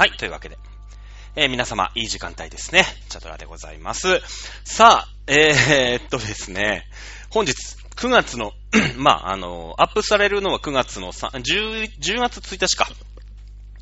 [0.00, 0.56] はい、というわけで。
[1.36, 2.86] えー、皆様、いい時間帯ですね。
[3.10, 4.22] チャトラでございます。
[4.64, 6.86] さあ、えー、っとですね、
[7.28, 7.52] 本日、
[7.96, 8.52] 9月の
[8.96, 12.88] まあ、あの、アップされるのは9月の3、10、10月1日か。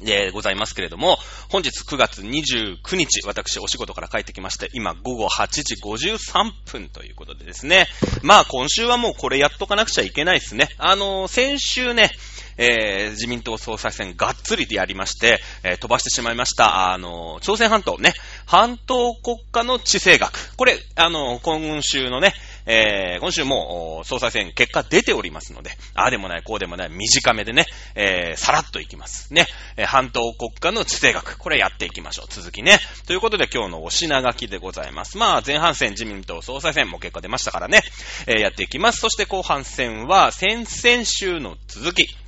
[0.01, 7.87] でございますけれども、本日9月29日、私お仕事から帰ってきまして、今午後8時53分ということでですね。
[8.23, 10.69] まあ今週はもうこれやっとかなくちゃいけないですね。
[10.79, 12.11] あのー、先週ね、
[12.59, 18.13] えー、自民党総裁選がっつりでやりまして、えー、飛ばしてしまいました、あのー、朝鮮半島ね、
[18.47, 20.57] 半島国家の地政学。
[20.57, 22.35] これ、あの今週のね、
[22.71, 29.33] えー、今週も総裁選結果出ておりますので、ああでもない、こうでもない、短めでね、えー、さらっといきます。
[29.33, 29.47] ね、
[29.79, 31.39] えー、半島国家の地政学。
[31.39, 32.27] これやっていきましょう。
[32.29, 32.79] 続きね。
[33.07, 35.17] ということで今日のお品書きでございます。
[35.17, 37.81] まあ、前半戦自民党総裁選も結果出ましたからね、
[38.27, 39.01] えー、やっていきます。
[39.01, 42.28] そして後半戦は先々週の続き。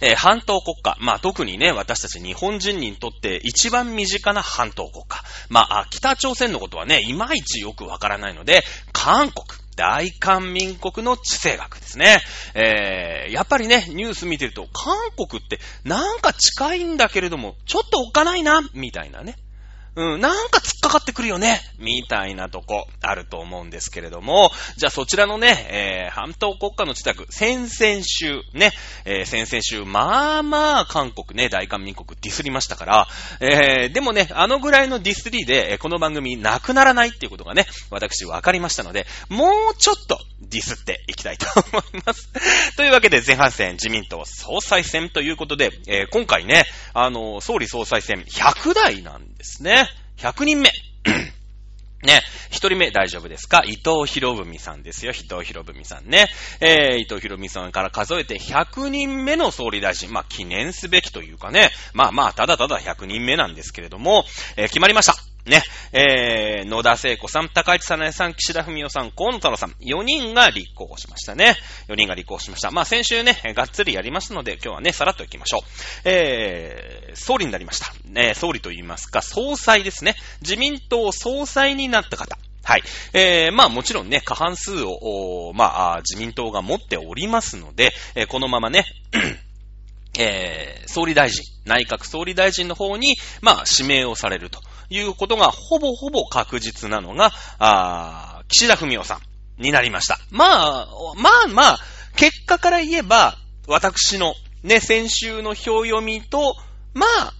[0.00, 0.96] えー、半島国家。
[1.00, 5.22] まあ、特にね、私たち日本人にとって一番身近な半島国家。
[5.48, 9.44] まあ、北朝鮮のことはね、いまいちよくわからないので、韓国。
[9.76, 12.20] 大韓民国の地政学ですね。
[12.54, 19.36] えー、やっぱりね、ニュース見てると、韓国ってなんか近いんだけれども、ちょっとおっかないな、みたいなね。
[19.96, 28.72] うん、なんか突っかかってくるよね、みたいなとこ、あると思うんですけれども、じゃあそちらのね、えー、半島国家の自宅、先々週、ね、
[29.04, 33.08] えー、先々週、まあまあ、韓国ね、大韓民国ディスりましたから、
[33.40, 42.30] えー、でもね、あのぐらいのディスリーで、この番組なくならないっていうことがね、私分かりましたので、もうちょっとディスっていきたいと思います。
[42.76, 49.83] というわけで、前半戦自民党総裁選ということで、えー、今回ね、あの、総理総裁選100代なんですね。
[50.18, 50.70] 100人目。
[52.02, 53.62] ね、一人目大丈夫ですか？
[53.64, 55.12] 伊藤博文さんですよ。
[55.12, 56.28] 伊藤博文さんね。
[56.60, 60.12] えー、伊藤博文さんから数えて100人目の総理大臣。
[60.12, 61.70] まあ、記念すべきというかね。
[61.94, 64.26] まあまあ、ただただ100人目なんですけれども、
[64.56, 65.33] えー、決まりました。
[65.46, 65.62] ね、
[65.92, 71.56] えー、野田聖子さん、高市早苗さん、岸田文雄さん、河野太郎さん、4人が立候補しましたね。
[71.88, 72.70] 4人が立候補しました。
[72.70, 75.60] まあ先週ね、がっつりやりましたので、今日はね、さらっと行きましょう。
[76.04, 77.92] えー、総理になりました。
[78.14, 80.16] えー、総理と言いますか、総裁ですね。
[80.40, 82.38] 自民党総裁になった方。
[82.64, 82.82] はい。
[83.12, 88.86] えー、まあもちろんね、過半数を、まあ、自民党が持っておりますので、えー、このままね、
[90.18, 94.60] えー、総理大臣、内閣総理大臣の方に、まあ、指名をされると。
[94.90, 99.20] いうことがほぼほぼ確実なのが、あ岸田文雄さ
[99.58, 100.18] んになりました。
[100.30, 101.78] まあ、まあまあ、
[102.16, 103.36] 結果から言えば、
[103.66, 106.56] 私のね、先週の表読みと、
[106.92, 107.32] まあ、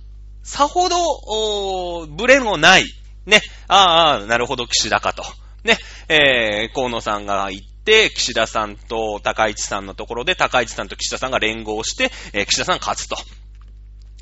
[0.43, 0.97] さほど、
[1.27, 2.85] おブレのない、
[3.27, 5.25] ね、ああ、なるほど、岸田かと。
[5.65, 13.17] ね、えー、河野さんが言って、岸田さんと高市さんのところで、高市さんと岸田さんが連合して、えー、岸田さん勝つと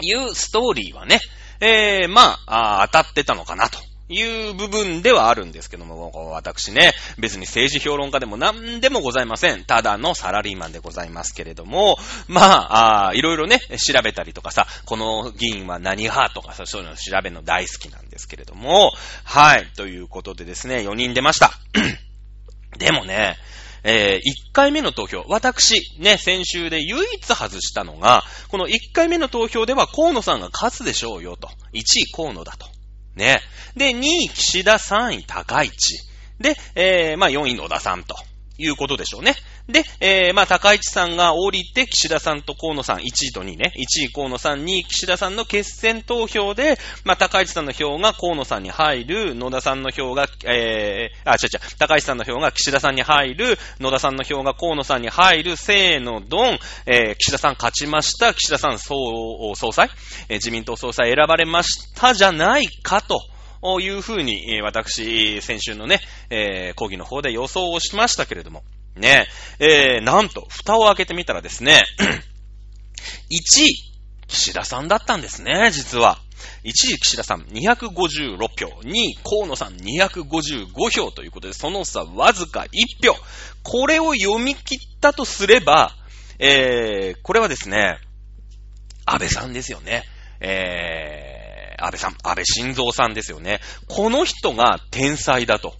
[0.00, 1.20] いうストーリーはね、
[1.60, 3.78] えー、まあ、当たってたのかなと。
[4.08, 9.64] いう部分ではあるんですけども、私ね、別に政治評論家でも何でもございません。
[9.64, 11.96] ただのサラリーマンでございますけれども、
[12.28, 18.92] まあ、あいろいろね、調べたりとかさ、この議員は何派とかさ、そういうの調べるの大好きなんですけれども、
[19.24, 21.52] はい、ということでですね、4人出ました。
[22.78, 23.36] でもね、
[23.84, 31.48] えー、1回目の投票、私、ね、先週で唯一外したのが、この1回目の投票では河野さんが勝つでしょうよと。
[31.72, 32.66] 1位河野だと。
[33.16, 33.40] ね。
[33.76, 35.98] で、2位岸田、3位高市。
[36.38, 38.14] で、えー、まあ4位野田さんと。
[38.62, 39.34] いうことでしょうね。
[39.68, 59.90] で、えー、まあ、高市さんが降りて、岸田さんと河野さん、1位と2位ね、1位河野さん、2位岸田さんの決選投票で、まあ、高市さんの票が河野さんに入る、野田さんの票が、えー、あ、違う違う、高市さんの票が岸田さんに入る、野田さんの票が河野さんに入る、せーの、ドン、えー、岸田さん勝ちました、岸田さん総、総裁、
[60.28, 63.20] えー、自民党総裁選ばれましたじゃないかと。
[63.80, 66.00] いうふうに、私、先週のね、
[66.30, 68.64] えー、講義の方で予想をしましたけれども、
[68.96, 69.26] ね、
[69.58, 73.92] えー、なんと、蓋を開けてみたらですね、 1位、
[74.28, 76.18] 岸田さんだったんですね、実は。
[76.64, 82.66] 1位岸田さん256票、2位河野さん255票ということで、その差わずか
[83.00, 83.16] 1票。
[83.62, 85.94] これを読み切ったとすれば、
[86.38, 87.98] えー、これはですね、
[89.04, 90.04] 安倍さんですよね。
[90.40, 91.31] えー、
[91.84, 93.60] 安倍さん、安倍晋三さんですよね。
[93.88, 95.74] この人が天才だと。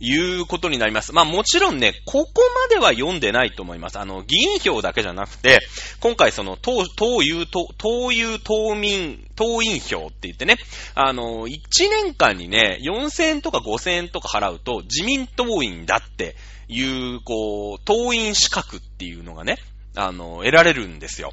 [0.00, 1.12] いうことになります。
[1.12, 3.98] まあもちろんね、ここまでは読んでないと思います。
[3.98, 5.58] あの、議員票だけじゃなくて、
[6.00, 10.58] 今回その、党、党友、党友党民、党員票って言ってね、
[10.94, 11.58] あの、1
[11.90, 16.36] 年間にね、4000円とか5000円とか払うと、自民党員だって
[16.68, 19.58] いう、こう、党員資格っていうのがね、
[19.96, 21.32] あの、得られるんですよ。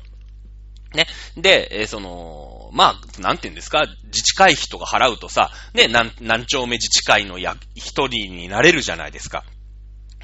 [0.95, 1.07] ね。
[1.37, 9.43] で、えその、まあ、なんて言うんですか、自治会費とか払うとさ、ね、何、何丁目自治会のや、一人になれるじゃないですか。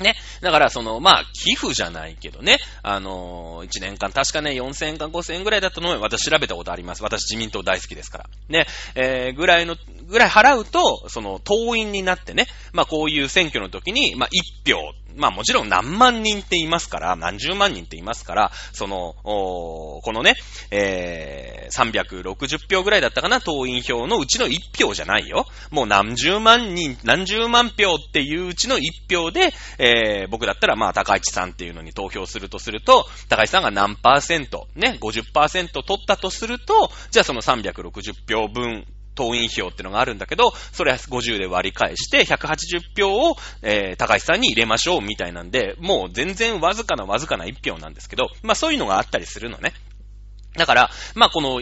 [0.02, 0.16] ね。
[0.42, 7.04] だから、その、まあ、寄付じゃないけどね、あのー、1年間、確かね、4000円か5000円ぐらいだったのを私調べたことあります。
[7.04, 8.26] 私自民党大好きですから。
[8.50, 8.66] ね。
[8.96, 9.76] えー、ぐらいの、
[10.08, 14.30] ぐらい払うと、その、党員になってね、まあ、こういう選挙の時に、まあ、
[14.66, 14.80] 1票、
[15.16, 20.36] まあもちろん何万人って言いますから、何十万人って言いますから、その、このね、
[20.72, 25.46] えー、360票ぐらいだったかな、党員票のうちの1票じゃないよ。
[25.70, 38.86] もう何十万人、何十万票っていううちの1票で、えー、僕だったらまあ高市さんっていうのに投票するとすると、高市さんが何パーセント、ね、50%取ったとすると、じゃあその360票分、
[39.22, 49.74] 党員票ってのがあるんだけど、それは50で割り返して、180票を、えー、高橋さんに入れましょうみたいなんで、もう全然わずかなわずかな1票なんですけど、まあそういうのがあったりするのね。
[50.56, 51.62] だから、まあこの、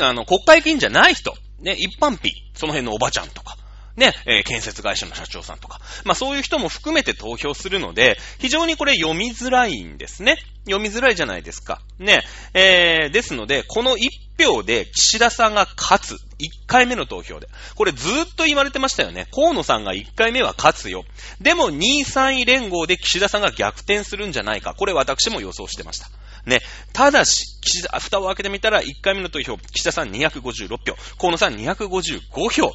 [0.00, 3.56] あの、国会議員じゃない人、ね、一般費、その辺のおばちゃんとか、
[3.96, 5.80] ね、えー、建設会社の社長さんとか。
[6.04, 10.36] まあそういう人も含めて投票するので、非常にこれ読みづらいんですね。
[10.64, 11.80] 読みづらいじゃないですか。
[11.98, 12.22] ね。
[12.54, 16.16] えー、ですので、この一票で岸田さんが勝つ。
[16.38, 17.48] 一回目の投票で。
[17.74, 19.26] これずっと言われてましたよね。
[19.32, 21.04] 河野さんが一回目は勝つよ。
[21.40, 24.74] でも2位3位連合で岸田さんが逆転するんじゃないか。
[24.74, 26.08] これ私も予想してました。
[26.46, 26.60] ね。
[26.92, 32.74] ただし、岸田、蓋を開けてみたら、1回目の投票、岸田さん256票、河野さん255票。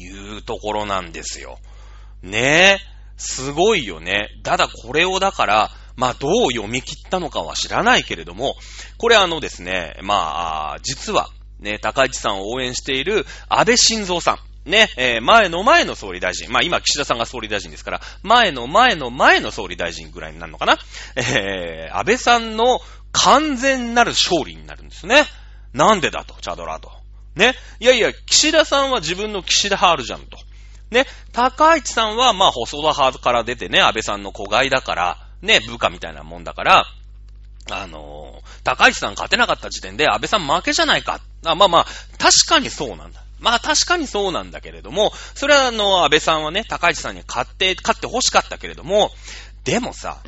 [0.00, 1.58] いうところなんですよ。
[2.22, 2.90] ねえ。
[3.16, 4.28] すごいよね。
[4.42, 8.54] ただこれをだから、まあどう読み切ったのかは知らないけれども、
[8.96, 14.38] これあのですね、まあ、実は、ね、高市さんを応援している安倍晋三さん。
[14.70, 16.50] ね、えー、前の前の総理大臣。
[16.50, 20.78] まあ今岸田さんが総理大臣ですから、前の前の前の総理大臣ぐらいになるのかな。
[21.16, 22.80] えー、安倍さんの
[23.12, 25.24] 完全なる勝利になるんですね。
[25.72, 26.99] なんでだと、チャドラーと。
[27.34, 27.54] ね。
[27.78, 30.38] いやいや、岸田さんは自分の岸田ハールじゃんと。
[30.90, 31.06] ね。
[31.32, 36.84] 高市さんは、まあ、細田派から出てね、安倍さんの子飼いだから、ね、部下みたいなもんだから、
[37.70, 41.20] あのー、高市さん勝てなかった時点で安倍さん負けじゃないか。
[41.44, 41.86] あまあまあ、
[42.18, 43.22] 確かにそうなんだ。
[43.38, 49.10] まあ確かにそうなんだけれども、それはあの、安倍さんはね、高市さんに勝って、勝って欲しかったけれども、
[49.64, 50.18] でもさ、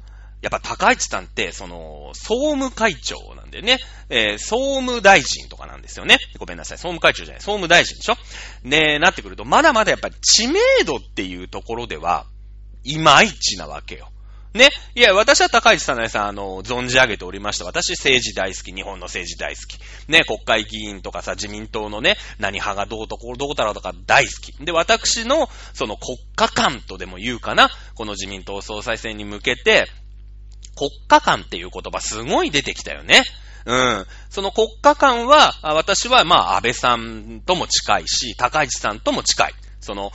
[0.40, 3.78] やっぱ高市さんって、その、総務会長なんでね、
[4.08, 6.18] えー、総務大臣とかなんですよね。
[6.38, 6.78] ごめんなさい。
[6.78, 7.40] 総務会長じゃない。
[7.40, 8.16] 総務大臣でしょ？
[8.64, 12.26] ねなってくると、まだまだやっぱり知名度っていうところでは、
[12.82, 14.08] いまいちなわけよ。
[14.54, 14.68] ね。
[14.94, 17.64] いや、私は高市さんねさん、あの、存じ上げておりました。
[17.64, 18.72] 私、政治大好き。
[18.74, 19.78] 日本の政治大好き。
[20.10, 24.52] ね、国会議員とかさ、自民党のね、何派がどうとこう、どうだろうとか大好き。
[24.62, 27.70] で、私の、その国家観とでも言うかな。
[27.94, 29.86] この自民党総裁選に向けて、
[30.76, 33.22] 国家観っていう言葉すごい出てきたよね。
[33.64, 34.06] うん。
[34.30, 39.54] その国家観は、私はまあ安倍さんとも近いし、高市さんとも近い。
[39.80, 40.12] その、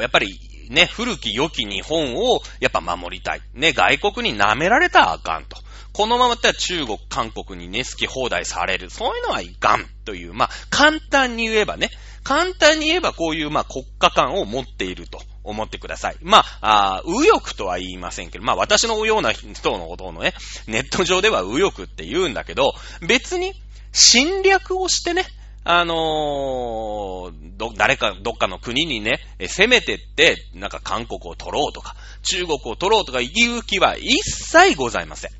[0.00, 0.38] やっぱり
[0.70, 3.42] ね、古き良き日本をやっぱ守りたい。
[3.54, 5.56] ね、外国に舐められたらあかんと。
[5.92, 8.90] このままだったら中国、韓国にね、好き放題される。
[8.90, 11.90] そういうのはいかんという、まあ、簡単に言えばね、
[12.22, 15.20] 簡単に言えばこういう、まあ、国家観を持っていると。
[15.50, 16.16] 思ってください。
[16.22, 20.32] まあ、あ右翼とは言いませんけど、まあ私のような人のことをね、
[20.66, 22.72] ネット上では右翼って言うんだけど、
[23.06, 23.52] 別に
[23.92, 25.24] 侵略をしてね、
[25.62, 35.30] あのー、ど、誰か、どっかの国にね、攻めてって、なんか韓国を取ろうとか、中国を取ろうとか言う気は一切ございません。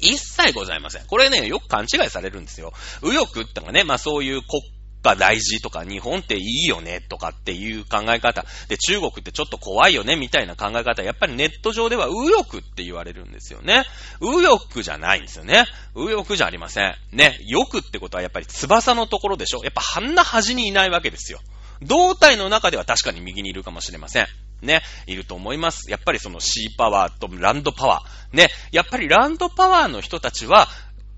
[0.00, 1.06] 一切ございません。
[1.06, 2.72] これね、よく勘違いされるんですよ。
[3.02, 4.62] 右翼ってのがね、まあそういう国
[5.02, 8.44] が大事とか、日本っていいよねとかっていう考え方。
[8.68, 11.02] で、中国ってちょっと怖いよねみたいな考え方。
[11.02, 13.84] やっぱりネット上では右翼って言われるんですよね。
[14.20, 15.64] 右翼じゃないんですよね。
[15.94, 16.94] 右翼じゃありません。
[17.12, 17.38] ね。
[17.48, 21.40] 翼ってことはやっぱり翼のところでしょやっぱんな端にいないわけですよ。
[21.82, 24.26] 胴体の中では確かに右にいるかもしれません。
[24.62, 25.90] ね、いると思います。
[25.90, 28.36] やっぱりそのシーパワーとランドパワー。
[28.36, 30.68] ね、やっぱりランドパワーの人たちは、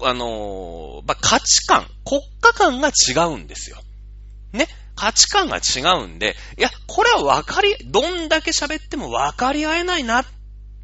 [0.04, 3.78] あのー、まあ、価値観、国家観が違うんですよ。
[4.52, 4.68] ね？
[4.96, 10.26] 価値観が違うんで、いや、これは分かり、どんだけ喋っても分かり合えないなっ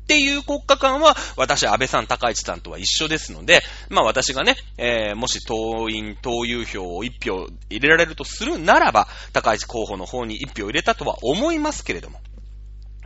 [0.09, 12.21] ていう国家観は、私、安倍さん、高市さんとは一緒ですので、まあ私がね、えー、もし党員、党友票を一票入れられるとするならば、高市候補の方に一票入れたとは思いますけれども。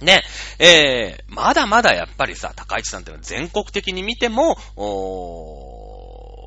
[0.00, 0.22] ね、
[0.58, 5.73] えー、まだまだやっぱりさ、高市さんってのは全国的に見ても、お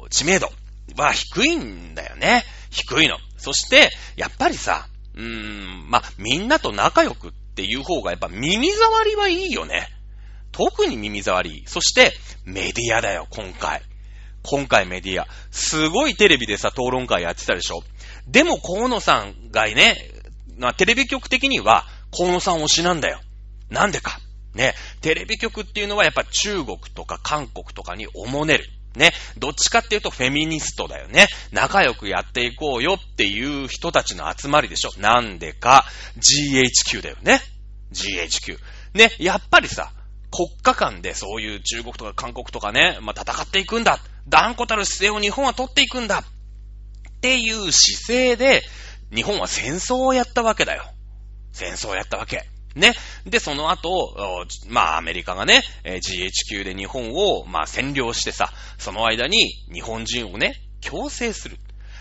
[0.09, 0.51] 知名度
[0.95, 2.43] は低いんだよね。
[2.69, 3.17] 低いの。
[3.37, 9.87] そして、やっぱりさ、うーん、まみんなと仲良くっていう方がやっぱ耳障りはいいよね。
[10.51, 11.63] 特に耳障り。
[11.67, 12.13] そして、
[12.45, 13.81] メディアだよ、今回。
[14.43, 15.27] 今回メディア。
[15.51, 17.83] すごいテレビでさ、討論会やってたでしょ。
[18.27, 19.97] でも河野さんがね、
[20.57, 21.85] ま、テレビ局的には
[22.15, 23.19] 河野さん推しなんだよ。
[23.69, 24.19] なんでか。
[24.53, 28.65] ね、テレビ局っていうのはやっぱ中国とか韓国とかにおもねる。
[28.95, 31.27] ね、どっちかっていうとフェミニストだよね。
[31.51, 34.91] 仲良くやっていこうよっていう人たちの集まりでしょ。
[34.97, 35.85] なんでか、
[36.17, 37.39] GHQ だよね。
[37.93, 38.57] GHQ。
[38.93, 39.91] ね、やっぱりさ、
[40.31, 43.99] 国家間でそういう中国とか韓国とかね、まあ、戦っていくんだ。
[44.27, 46.19] 断固たる姿勢を日本は取っていくんだ。
[46.19, 46.23] っ
[47.21, 48.63] ていう姿勢で、
[49.13, 50.83] 日本は戦争をやったわけだよ。
[51.53, 52.47] 戦争をやったわけ。
[52.77, 52.93] ね。
[53.25, 61.57] で、その後、まあ、アメリカがね、GHQ で日本を、まあ、占領してさ、その間に日本人をね、強制する。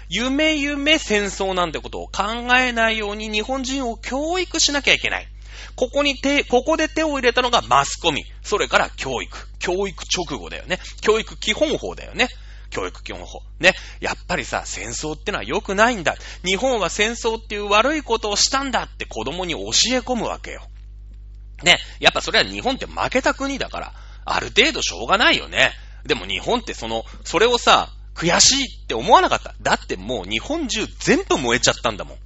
[0.08, 2.22] 夢夢戦争なんてことを考
[2.56, 5.26] えないように日本人を教育しなきゃいけない。
[5.74, 8.24] ここに手、ここで手を入れたのがマスコミ。
[8.42, 9.48] それから教育。
[9.58, 10.78] 教育直後だよね。
[11.00, 12.28] 教育基本法だよね。
[12.70, 13.42] 教育基本法。
[13.58, 13.74] ね。
[14.00, 16.16] やっぱりさ、戦争ってのは良くないんだ。
[16.44, 20.62] 日本は戦争っていう悪いことをしたんだって子供に教え込むわけよ。
[21.62, 21.78] ね。
[22.00, 23.92] やっぱそれは日本って負けた国だから、
[24.24, 25.72] ある程度しょうがないよね。
[26.04, 29.54] でも日本ってその、それをさ、悔しいって思わなかった。
[29.60, 32.18] だってもう日本中全部燃えちゃったんだもん。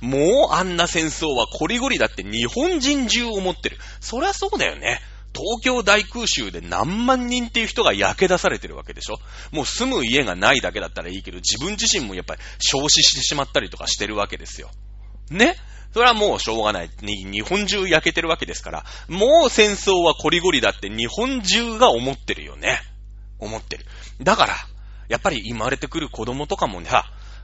[0.00, 3.78] もうあんな戦争はコリゴリだって日本人中思ってる。
[4.00, 5.00] そりゃそうだよね。
[5.36, 9.18] 東京大空襲で何万人っていう人が焼け出されてるわけでしょ？
[9.52, 14.70] もう住む家がないだけだったらいいけど、自分自身もやっぱり消死してしまったりとかしてるわけですよ。
[15.30, 15.56] ね？
[15.92, 16.90] それはもうしょうがない。
[17.00, 22.80] 日本中焼けてるわけですから、もう戦争はコリゴリだって日本中が思ってるよね。
[23.38, 23.86] 思ってる。
[24.22, 24.56] だから、
[25.08, 26.90] やっぱり生まれてくる子供とかもね、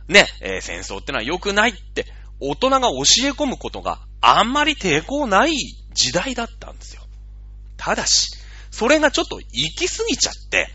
[0.09, 2.07] ね、えー、戦争ってのは良くないって
[2.41, 5.55] 大人が教え込むことがあんまり抵抗ない
[5.95, 7.02] 時代だったんですよ。
[7.85, 8.39] ただし、
[8.71, 10.69] それがちょっと行き過ぎちゃって、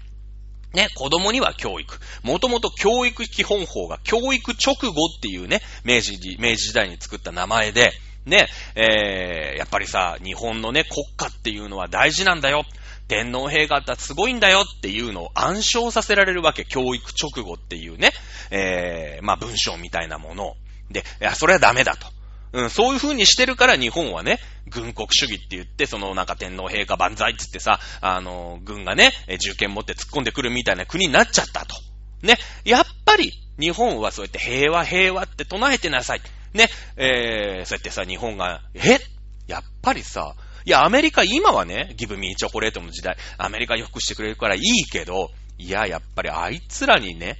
[0.74, 1.98] ね、子供には教育。
[2.22, 7.94] もともと教育基本法が教育直後っていうね、明治、明治時代に作った名前で、
[8.26, 12.66] ね、えー、やっぱりさ、日本のね、国家っていうのは大事なんだよ。
[13.08, 16.66] 天皇陛下ってすごいんだよっていうのを暗唱させられるわけ。
[16.66, 18.12] 教育直後っていうね、
[18.52, 20.56] えー、まあ文章みたいなものを。
[20.92, 22.17] で、いや、それはダメだと。
[22.54, 24.40] うん、そういう風にしてるから日本はね、
[24.70, 31.76] 軍国主義って言って、そのなんか天皇陛下万歳って言ってさ、あの、軍がね、銃剣持って突っ込んでくるみたいな国になっちゃったと。
[32.22, 36.22] ね、やっぱり日本はそうやって平和平和って唱えてなさい。
[36.54, 39.00] ね、えー、そうやってさ、日本が、え？
[39.48, 40.36] やっぱりさ、
[40.66, 47.38] いや、アメリカ今はね、ギブミーチョコレートの時代、アメリカよくしてくれるからいいけど、いや、やっぱりあいつらにね、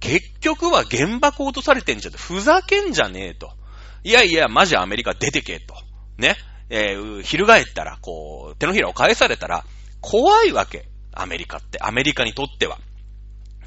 [0.00, 2.14] 結局は原爆落とされてんじゃん。
[2.14, 3.52] ふざけんじゃねえと。
[4.04, 5.74] いやいや、マジアメリカ出てけと。
[6.18, 6.36] ね。
[6.70, 9.64] えー、翻ったら、こう、手のひらを返されたら、
[10.00, 10.88] 怖いわけ。
[11.12, 11.78] アメリカって。
[11.80, 12.78] アメリカにとっては。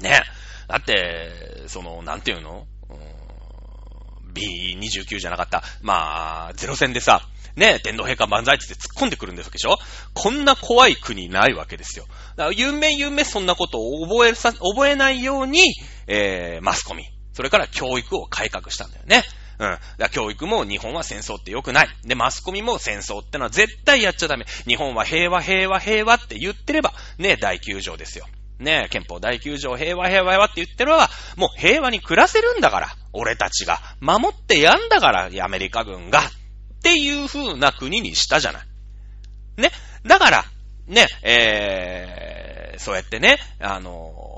[0.00, 0.22] ね。
[0.68, 2.66] だって、その、なんていうの？
[2.88, 5.64] う ?B29 じゃなかった。
[5.82, 7.22] まあ、ゼロ戦でさ、
[7.56, 9.78] ね、天皇陛下万歳って突っ込んでくるんですでしょ？
[10.14, 12.06] こんな怖い国ないわけですよ。
[12.36, 15.62] だから、有名有名そんなことを覚えさ、覚えないように、
[16.06, 19.24] えー、マスコミ、それから教育を改革したんだよね。
[19.58, 19.78] うん。
[20.10, 21.88] 教育も日本は戦争って良くない。
[22.04, 24.46] で、マスコミも戦争ってのは絶対やっちゃダメ。
[24.66, 28.26] 日本は平和平和平和って言ってれば、ね、第9条ですよ。
[28.58, 32.88] ね、憲法第9条平和平和平和って言ってるは、もう平和に暮らせるんだから。
[33.12, 33.80] 俺たちが。
[34.00, 36.20] 守ってやんだから、アメリカ軍が。
[36.20, 36.22] っ
[36.82, 38.66] ていう風な国にしたじゃない。
[39.56, 39.70] ね。
[40.04, 40.44] だから、
[40.86, 44.37] ね、えー、そうやってね、あの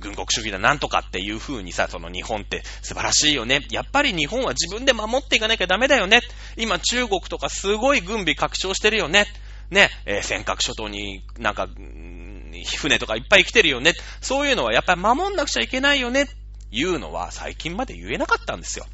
[0.00, 3.66] 軍国主義だなんとかっていう風にさ、その日本って素晴らしいよね。
[3.70, 6.20] やっぱり日本は自分で守っていかなきゃダメだよね。
[6.56, 9.26] 今中国とかすごい軍備拡張してるよね。
[9.70, 11.68] ね、えー、尖閣諸島になんか、
[12.76, 13.94] 船とかいっぱい来てるよね。
[14.20, 16.26] そういうのはやっぱり守んなくちゃいけないよね。
[16.70, 18.86] いうのは最近まで言えなかったんですよ。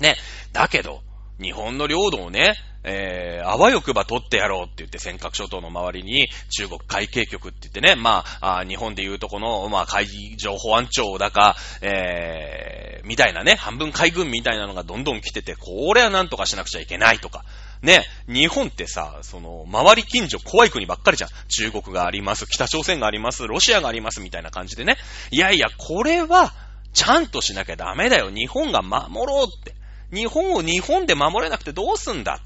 [0.00, 0.16] ね。
[0.52, 1.02] だけど、
[1.40, 17.44] 日本の領土をね、えー、あわよくば取ってやろうって言って尖閣諸島の周りに中国海警局って言ってね、まあ、あ日本でいうとこの、まあ、海上保安庁だか、えー、みたいなね、半分海軍みたいなのがどんどん来てて、これはなんとかしなくちゃいけないとか。
[17.82, 21.30] ね、日本ってさ、その、周り近所怖い国ばっかりじゃん。
[21.48, 24.96] 中国があります、北朝鮮があります、ロシアがありますみたいな感じでね。
[25.30, 26.54] いやいや、これは、
[26.94, 28.30] ちゃんとしなきゃダメだよ。
[28.30, 29.74] 日本が守ろうって。
[30.14, 32.40] 日本を日本で守れなくてどうすんだ？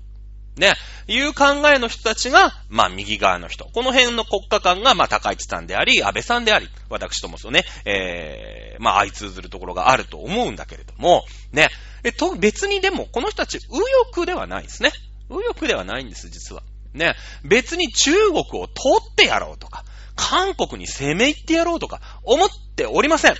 [0.56, 0.74] ね、
[1.06, 3.66] いう考えの人たちが、まあ、右側の人。
[3.66, 11.68] この辺の国家間が、まあ、高市さんであり、安倍さんであり、私ともそうね、えー、まあ、相通ずるところがあると思うんだけれども、ね、
[12.02, 14.90] えと、別にでも、この人たち、右翼ではないですね。
[15.30, 16.64] 右翼ではないんです、実は。
[16.92, 18.68] ね、別に中国を取
[19.00, 19.84] ってやろうとか、
[20.16, 23.36] 韓国に攻め入ってやろうとか思っておりません。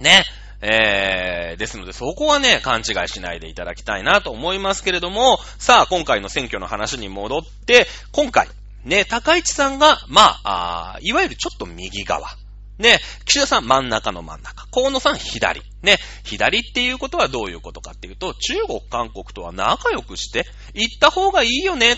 [0.00, 0.24] ね。
[0.60, 8.48] えー、ですので、そこはね、勘違いしないでいただきたいなと思いますけれども、さあ、今回の選挙の話に戻って、今回、
[8.84, 12.28] ね、高市さんが、まあ、あいわゆるちょっと右側。
[12.78, 14.66] ね、岸田さん真ん中の真ん中。
[14.68, 15.62] 河野さん左。
[15.82, 21.96] ね、左っていうことはどういうことかっていうと、中国、韓国とは仲良くして行った方がいいよね。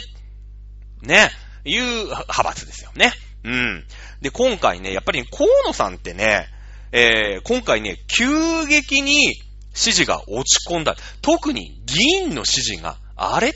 [1.02, 1.31] ね、
[1.64, 3.12] いう派閥ですよね。
[3.45, 3.85] うん。
[4.23, 6.49] で、今回ね、やっぱり河野さんってね、
[6.92, 9.35] えー、今回ね、急激に
[9.75, 10.97] 支持が落ち込んだ。
[11.23, 13.52] 特に議員の支持が、あれ？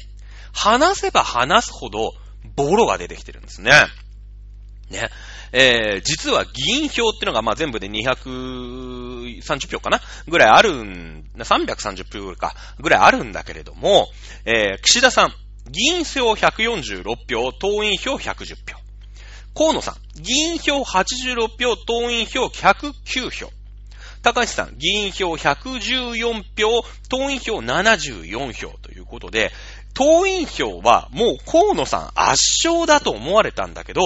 [0.52, 2.12] 話せば話すほど、
[2.54, 3.72] ボロが出てきてるんですね。
[4.90, 5.08] ね。
[5.52, 10.00] えー、実は議員票ってのが、まあ、全部で230票かな？
[10.28, 14.08] ぐらいあるん、330票ぐらいか、ぐらいあるんだけれども、
[14.44, 15.32] えー、岸田さん、
[15.70, 18.83] 議員票146票、党員票110票。
[19.54, 23.50] 河野さん、議員票86票、党員票109票。
[24.22, 29.52] 高橋さん、議員票114票、党員票74票ということで、
[29.92, 34.00] 党員票はもう河野さん圧勝だと思われたんだけど、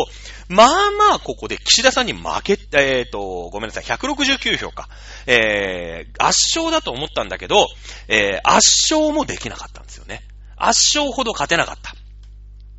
[0.49, 4.89] まあまあここで岸田さんに負け、えっ、ー、と、ごめんなさい、169票か。
[5.27, 7.67] えー、圧勝だと思ったんだけど、
[8.09, 10.23] えー、圧勝もできなかったんですよね。
[10.57, 11.95] 圧勝ほど勝てなかった。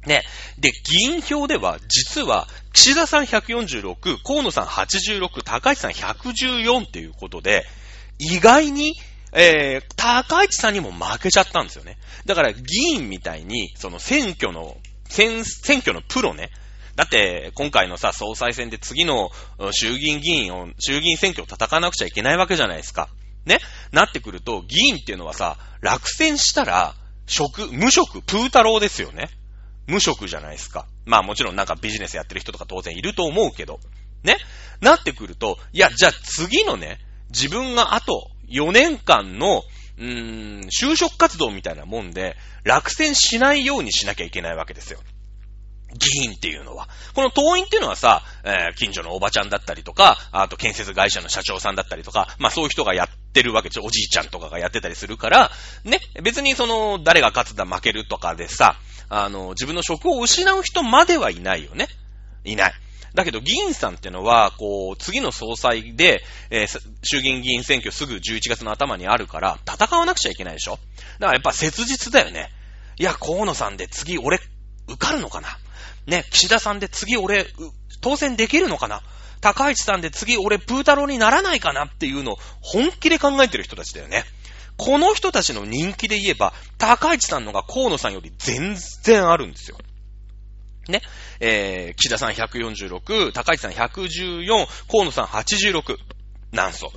[0.05, 0.23] ね。
[0.57, 7.65] で、議員票では、実は、岸田さん146、河野さん86、高市さん114っていうことで、
[8.17, 8.93] 意外に、
[9.31, 11.97] えー、高市さんにも負けちゃったんですよね。
[12.25, 14.77] だから、議員みたいに、その選挙の、
[15.09, 16.49] 選、選挙のプロね。
[16.95, 19.31] だって、今回のさ、総裁選で次の
[19.71, 23.09] 衆議院議員を、衆議院選挙を戦わなくちゃいけないわけじゃないですか。
[23.45, 23.59] ね
[23.91, 29.29] なってくると、議員っていうのはさ、落選したら、職、無職、プー太郎ですよね。
[29.89, 30.85] 無職じゃないですか。
[31.05, 33.79] まあもちろんなんかビジネスやってる人とか当然いると思うけど。
[34.23, 34.37] ね？
[34.81, 36.99] なってくると、いや、じゃあ次のね、
[37.29, 39.63] 自分があと4年間の、
[39.97, 44.99] うーん、就職活動みたいなもんで、落選しないようにしなきゃいけないわけですよ。
[45.97, 46.87] 議員っていうのは。
[47.15, 55.51] この党員っていうのはさ、えー、近所のおばちゃんだったりとか、あと建設会社の社長さんだったりとか、まあそういう人がやってるわけでおじいちゃんとかがやってたりするから、
[55.83, 58.75] ね、別にその、誰が勝つだ負けるとかでさ、
[59.09, 61.87] あの、自分の職を失う人まではいないよね。
[62.43, 62.73] いない。
[63.15, 72.49] だけど議員さんってのは、こう、次の総裁で、えー、衆議院議員選挙すぐ11月の頭にあるから、戦わなくちゃいけないでしょだからやっぱ切実だよね。
[72.97, 74.39] いや、河野さんで次俺、
[74.87, 75.57] 受かるのかな
[76.05, 77.47] ね、岸田さんで次俺、
[78.01, 79.01] 当選できるのかな
[79.41, 84.23] 高市さんで次俺、プー太郎にならないかなっていうのを本気で考えてる人たちだよね。
[84.79, 89.77] この人たちの人気で言えば、高市さんのが河野さんより全然あるんですよ。
[90.87, 91.01] ね。
[91.41, 94.47] えー、岸田さん146、高市さん114、
[94.89, 95.97] 河野さん86、
[96.53, 96.91] なんそ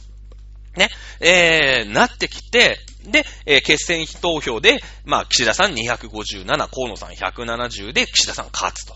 [0.77, 0.79] う。
[0.79, 0.91] ね。
[1.19, 8.95] えー、なってきて、で、えー、決選投票で、まあ、岸田さん257、河野さん170で、岸田さん勝つと。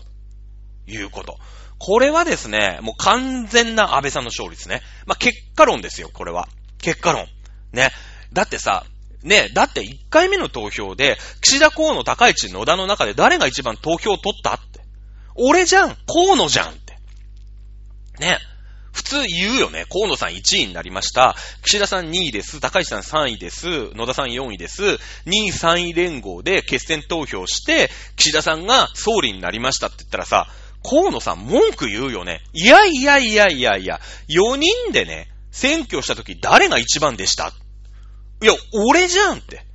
[0.87, 1.37] いうこと。
[1.77, 4.81] これはですね、もう完全な安倍さんの勝利ですね。
[5.05, 6.47] まあ、結果論ですよ、これは。
[6.79, 7.27] 結果論。
[7.73, 7.91] ね。
[8.33, 8.85] だってさ、
[9.23, 14.81] ね、だって1回目の投票で、岸田河野高市野田の中で誰が一番投票を取ったって。
[15.35, 16.97] 俺じゃん河野じゃんって。
[18.19, 18.39] ね。
[18.91, 19.85] 普通言うよね。
[19.91, 21.35] 河野さん1位になりました。
[21.63, 22.59] 岸田さん2位です。
[22.59, 23.93] 高市さん3位です。
[23.93, 24.83] 野田さん4位です。
[24.83, 30.47] 2位3位連合で決選投票して、岸田さんが総理になりましたって言ったらさ、
[30.83, 32.41] 河野さん文句言うよね。
[32.53, 37.51] いやいやいやいやいや、4人でね、選挙した時誰が一番でした
[38.41, 38.53] いや、
[38.89, 39.65] 俺じゃんって。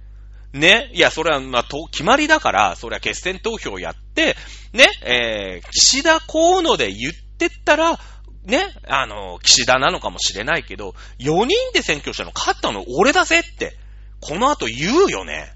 [0.52, 0.90] ね？
[0.92, 4.36] いや、それは、まあ、と、決まりだから、それは決選投票やって、
[4.72, 7.98] ね、えー、岸田河野で言ってったら、
[8.44, 13.76] ね、あの、岸田なのかもしれないけど、4人で選挙したの勝ったの俺だぜって、
[14.20, 15.54] この後言うよね。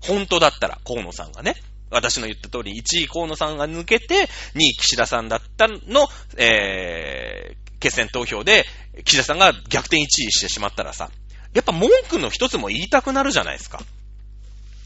[0.00, 1.56] 本当だったら、河野さんがね。
[1.90, 8.66] 私の言った通り、1位河野さんが抜けて、2位岸田さんだったの、えー、決選投票で、
[9.04, 11.10] 岸田さんが逆転1位してしまったらさ、
[11.58, 13.80] やっぱ文句の一つも言いたくなるじゃないですか。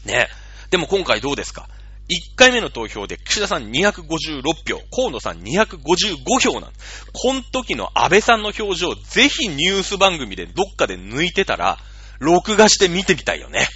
[0.05, 0.27] ね。
[0.71, 1.69] でも今回どうですか
[2.09, 6.71] ?1 回目の投票で岸田さん256票、河野さん255票なん
[7.13, 11.77] この時の安倍さんの表情、ぜひニュース番組でどっかで抜いてたら、
[12.17, 13.67] 録画して見てみたいよね。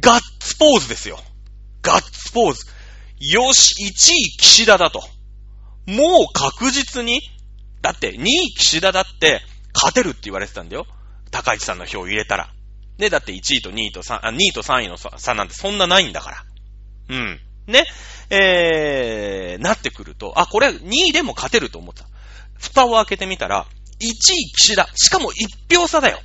[0.00, 1.18] ガッツポーズですよ。
[1.82, 2.64] ガッツポーズ。
[3.18, 5.02] よし、1位岸田だと。
[5.86, 7.22] もう確実に、
[7.82, 9.42] だって2位岸田だって
[9.74, 10.86] 勝てるって言われてたんだよ。
[11.34, 12.48] 高市さんの票を入れたら。
[12.96, 16.44] で、だって1位と2位と3、あ、2位と3位の差なんてそんなないんだから。
[17.10, 17.40] うん。
[17.66, 17.84] ね、
[18.30, 22.06] えー、なってくると、あ、これ2位でも勝てると思った。
[22.56, 23.66] 蓋を開けてみたら、
[24.00, 24.12] 1位
[24.56, 24.88] 岸田。
[24.94, 26.20] しかも1票差だよ。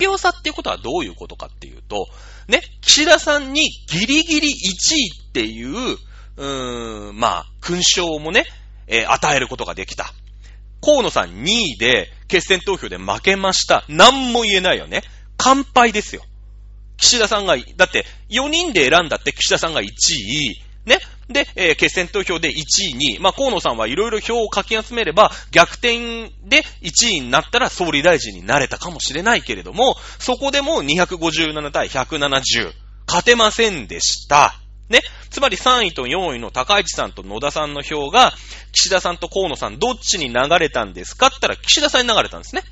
[0.00, 2.08] 1票差っていうことはどういうことかっていうと、
[2.48, 5.98] ね、岸田さんにギリギリ1位っていう、
[6.36, 8.44] うーん、まあ、勲章もね、
[8.88, 10.12] えー、与えることができた。
[10.80, 13.84] 河野さん2位で決選投票で負けました。
[13.88, 15.02] 何も言えないよね。
[15.36, 16.22] 乾杯ですよ。
[16.96, 20.98] 岸田さんが、だって4人で選んだって岸田さんが1位、ね。
[21.28, 22.54] で、えー、決選投票で1
[22.92, 32.72] 位に、まあ、河野さんはいろいろ票をかき集めれば、逆転で1位になったら総理大臣になれたかもしれないけれども、そこでも257対170、
[33.06, 34.58] 勝てませんでした。
[34.88, 35.00] ね。
[35.30, 38.32] つまり3位と4位の高市さんと野田さんの票が、
[38.72, 42.62] 岸田さんと河野さんどっちに流れたんですかって言ったら岸田さんに流れたんですね。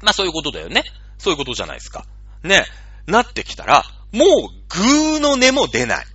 [0.00, 0.84] まあそういうことだよね。
[1.18, 2.04] そういうことじゃないですか。
[2.42, 2.64] ね。
[3.06, 4.28] なってきたら、もう
[4.68, 6.06] グーの根も出ない。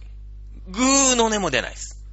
[0.70, 2.04] ぐーの音も出ないです。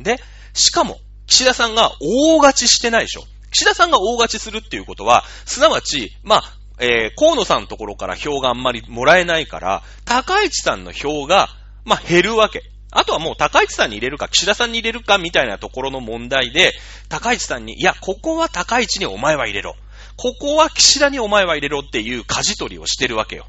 [0.00, 0.18] で、
[0.52, 3.24] しかも、岸田さんが大勝ちしてないでしょ。
[3.50, 6.42] 岸田さんが大勝ちするっていうことは、すなわち、まあ、
[6.80, 11.48] えー、河野さんのところから票があんまりもらえないから、高市さんの票が、
[11.84, 12.62] まあ、減るわけ。
[12.90, 16.72] あとはもう高市さんに入れるか、岸田さんに入れるかみたいなところの問題で、
[17.08, 19.74] 高市さんに、いや、ここは高市にお前は入れろ。
[20.16, 23.46] ここは岸田にお前は入れろっていう舵取りをしてるわけよ。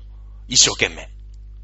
[0.47, 1.09] 一生懸命。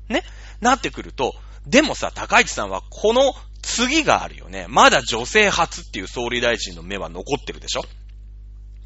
[0.10, 0.24] ね？
[0.60, 1.34] なってくると、
[1.66, 4.68] でもさ、高市さんはこの次があるよね。
[4.70, 7.84] まだ女性初っていう総理大臣の目は残ってるでしょ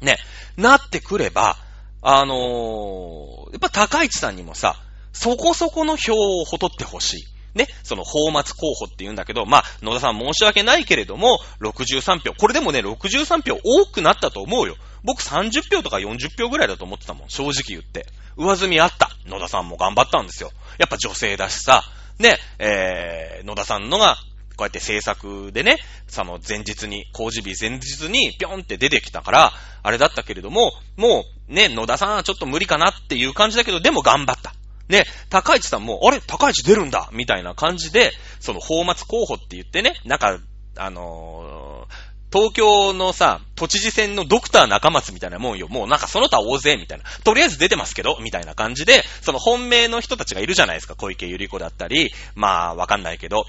[0.00, 0.16] ね？
[0.56, 1.58] なってくれば、
[2.00, 4.76] あのー、やっぱ高市さんにもさ、
[5.12, 7.24] そこそこの票をほとってほしい。
[7.56, 12.34] ね、その、法末候補って言うんだけど、まあ、野田さん申し訳ないけれども、63票。
[12.34, 14.76] これでもね、63票多くなったと思うよ。
[15.02, 17.28] 僕30票とか40票ぐらいだと思ってたもん。
[17.28, 18.06] 正直言って。
[18.36, 19.10] 上積みあった。
[19.26, 20.52] 野田さんも頑張ったんですよ。
[20.78, 21.82] やっぱ女性だしさ、
[22.18, 24.16] で、えー、野田さんのが、
[24.56, 34.54] こうやって制作でね、その前日に、工事日前日にぴょんって出てきたから、あれだったけれども、もうね、野田さんはちょっと無理かなっていう感じだけど、でも頑張った。
[34.88, 36.20] ね、高市さんも、あれ？
[36.20, 40.38] 高市出るんだみたいな感じで、その、放末候補って言ってね、なんか、
[40.76, 41.94] あのー、
[42.32, 45.68] 東京のさ、都知事選のドクター中松みたいなもんよ。
[45.68, 47.04] もうなんかその他大勢みたいな。
[47.24, 50.96] とりあえず出てますけど、みたいな感じで、その本命の人たちがいるじゃないですか。
[50.96, 53.46] 小池百合子だったり、まあわかんないけど、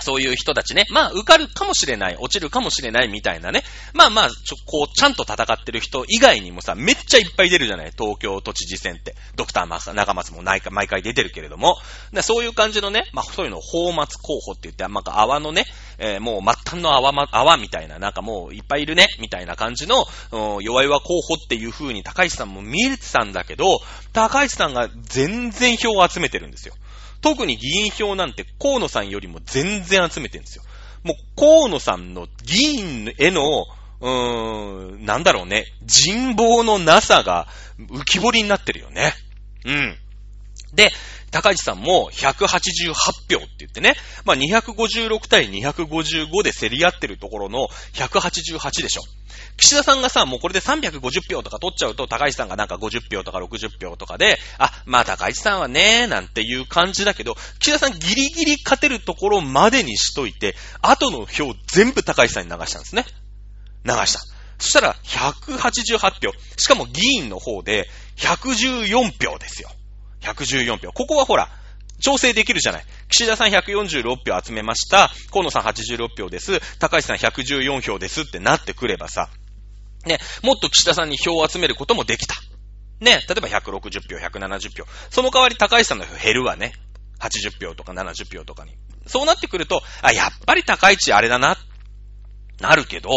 [0.00, 3.62] そういう人たちね、まあ、受かるかもしれない、落ちるかもしれないみたいなね。
[3.94, 7.92] まあまあ、ちょ、こう、ちゃんと戦ってる人以外にもさ、めっちゃいっぱい出るじゃない？
[7.96, 9.14] 東京都知事選って。
[9.34, 11.76] ドクターマス、中松も毎回毎回出てるけれども。
[12.22, 15.66] そういう感じのね、まあ、そういうのを法末候補って言って、なんか泡のね、
[15.98, 20.06] えー、もう末端の泡ま、泡みたいな、なんかもういっぱいいるね、みたいな感じの、
[20.60, 23.80] 弱々候補っていう風に高市さんも見えてたんだけど、
[24.12, 26.74] 高市さんが全然票を集めてるんですよ。
[27.20, 30.62] 特に議員票なんて河野さんよりも全然集めてるんですよ。
[31.02, 33.66] もう河野さんの議員への、
[34.00, 37.46] うーん、なんだろうね、人望のなさが
[37.78, 39.14] 浮き彫りになってるよね。
[39.64, 39.98] うん。
[40.74, 40.90] で、
[41.30, 49.02] 高市さんも188票って言ってね、まあ、256対255で競り合ってるところの188でしょ。
[49.56, 63.04] 岸田さんがさ、もうこれで350票とか取っちゃうと、高市さんがなんか50票とか60票とかで、あ、まあ高市さんはね、なんていう感じだけど、岸田さんギリギリ勝てるところまでにしといて、後の票全部高市さんに流したんですね。
[63.84, 64.20] 流した。
[64.58, 66.32] そしたら188票。
[66.56, 69.70] しかも議員の方で114票ですよ。
[70.34, 70.92] 114票。
[70.92, 71.48] ここはほら、
[72.00, 72.84] 調整できるじゃない。
[73.08, 75.10] 岸田さん146票集めました。
[75.30, 76.60] 河野さん86票です。
[76.78, 79.28] 高市さん114票ですってなってくればさ、
[80.04, 82.34] ね、もっと岸田さんに票を集めることもできた。
[83.00, 84.84] ね、例えば160票、170票。
[85.10, 86.72] その代わり高市さんの票減るわね。
[87.20, 88.74] 80票とか70票とかに。
[89.06, 91.56] そうなってくると、あ、やっぱり高市あれだな、
[92.60, 93.10] なるけど、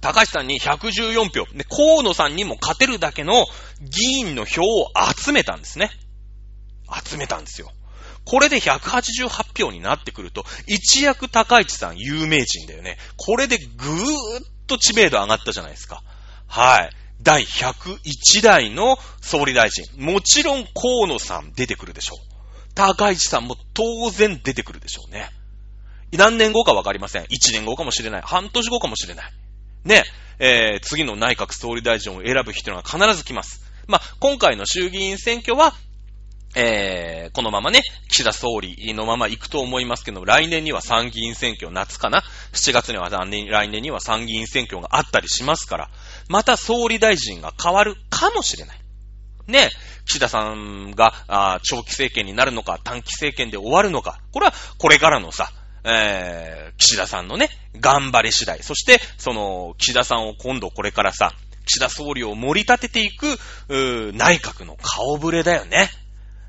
[0.00, 3.46] 高市さんに114票、ね、河野さんにも勝てるだけの
[3.80, 5.90] 議員の票を集めたんですね。
[7.04, 7.70] 集めたんですよ。
[8.24, 12.98] これで188票になってくると、一躍高市さん有名人だよね。
[13.16, 16.02] これでぐーっと知名度上がったじゃないですか。
[16.46, 16.90] はい。
[17.22, 19.84] 第101代の総理大臣。
[19.98, 22.18] もちろん河野さん出てくるでしょう。
[22.74, 25.30] 高市さんも当然出てくるでしょうね。
[26.12, 27.24] 何年後かわかりません。
[27.24, 28.22] 1年後かもしれない。
[28.22, 29.32] 半年後かもしれない。
[29.84, 30.04] ね。
[30.38, 33.62] えー、次の内閣総理大臣を選ぶ人が必ず来ます。
[33.86, 35.74] まあ、今回の衆議院選挙は、
[36.54, 45.90] えー、このままね、岸田総理のまま行くと思いますけど、来年には参議院選挙、夏かな ?7 月には来年には参議院選挙があったりしますから、
[46.28, 48.80] また総理大臣が変わるかもしれない。
[49.46, 49.70] ね、
[50.06, 55.52] 岸田さんが、あ長期政権になるのか、短期政権で終わるのか、これはこれからのさ、
[55.84, 58.62] えー、岸田さんのね、頑張り次第。
[58.62, 61.32] そして、その、岸田さんを今度これからさ、
[61.64, 65.88] 岸田総理を盛り立てていく、う内閣の顔ぶれだよね。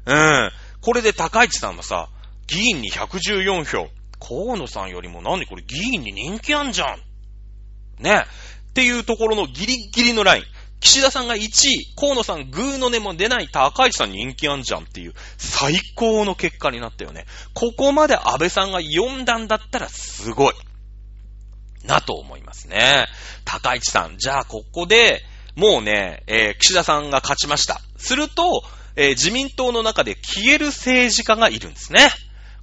[0.06, 0.52] うん。
[0.82, 2.10] これで高市さんはさ、
[2.48, 3.90] 議員に114票。
[4.20, 8.04] 河野さんよりも何これ議員に人気あんじゃん。
[8.04, 8.24] ね。
[8.70, 10.44] っていうところのギリギリのライン。
[10.80, 17.26] 岸田さんが1位、河野さんグーの音も出ない高市さん人気あんじゃんっていう最高の結果になったよね。
[17.54, 20.54] ここまで安倍さんが読んだんだったらすごい。
[21.86, 23.08] なと思いますね。
[23.46, 25.24] 高市さん、じゃあここで、
[25.56, 27.82] もうね、えー、岸田さんが勝ちました。
[27.98, 28.64] すると、
[28.96, 32.10] えー、自民党の中で消える政治家がいるんですね。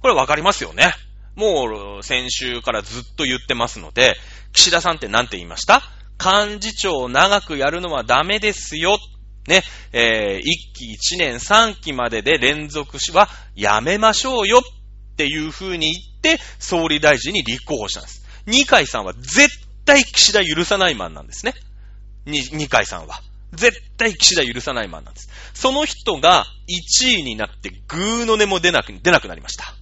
[0.01, 0.93] これわかりますよね。
[1.35, 4.15] もう先週からずっと言ってますので、
[4.53, 5.81] 岸田さんって何て言いました？
[6.21, 8.97] 幹事長を長くやるのはダメですよ。
[9.47, 9.63] ね、
[9.93, 10.41] えー、1
[10.73, 18.25] 期1年3期までで連続はやめましょうよっていう風に言って総理大臣に立候補したんです。
[18.45, 19.49] 二階さんは絶
[19.85, 21.53] 対岸田許さないマンなんですね。
[22.25, 23.21] 二階さんは。
[23.53, 25.29] 絶対岸田許さないマンなんです。
[25.53, 29.73] その人が1位になってグーの音も出なく、出なくなりました。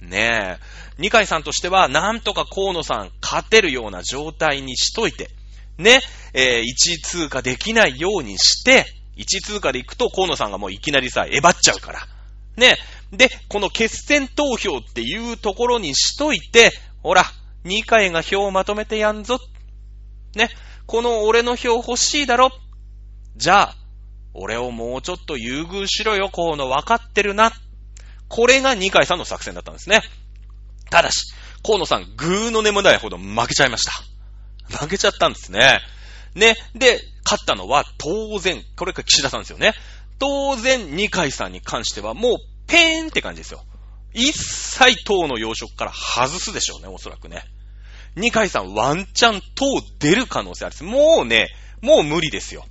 [0.00, 0.84] ねえ。
[0.98, 5.30] 二階さんとしては、なんとか河野さん勝てるような状態にしといて、
[5.78, 6.00] ね、
[6.34, 8.84] えー、1位通過できないようにして、
[9.16, 12.06] 1位通過で行くと河野さんがもういきなりさ、えばっちゃうから。
[12.56, 12.76] ね。
[13.12, 17.24] で、この決選投票っていうところにしといて、ほら、
[17.64, 19.38] 二階が票をまとめてやんぞ。
[20.36, 20.50] ね。
[20.86, 22.50] この俺の票欲しいだろ。
[23.36, 23.76] じゃあ、
[24.32, 27.52] 俺をもうちょっと優遇しろよ、河野分かってるな。
[28.28, 30.02] これが二階さんの作戦だったんですね。
[30.90, 31.32] ただし、
[31.64, 33.92] 河野さん、ぐーの眠ないほど負けちゃいました。
[34.78, 35.80] 負けちゃったんですね。
[36.34, 36.56] ね。
[36.74, 39.74] で、勝ったのは当然、これが岸田さんですよね。
[40.18, 43.64] 当然、二階さんに関してはもう、ペーンって感じですよ。
[44.12, 47.44] 一切党の要職から外すでしょうね、おそらくね。
[48.16, 49.64] 二階さんワンチャン党
[49.98, 50.84] 出る可能性ある。
[50.84, 51.48] もうね、
[51.80, 52.64] もう無理ですよ。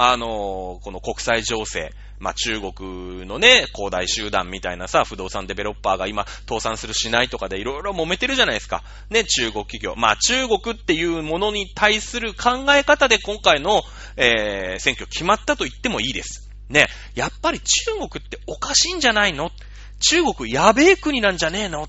[0.00, 8.84] あの、この国際情勢、まあ、中国のね、広大集団みたいなさ、不動産デベロッパーが今、倒産するしないとかでいろいろ揉めてるじゃないですか。
[9.10, 9.96] ね、中国企業。
[9.96, 13.82] まあ、中国っていうものに対する考え方で今回の、
[14.16, 16.48] えー、選挙決まったと言ってもいいです。
[16.68, 19.50] ね、やっぱり中国っておかしいんじゃないの？
[19.98, 21.88] 中国やべえ国なんじゃねえの？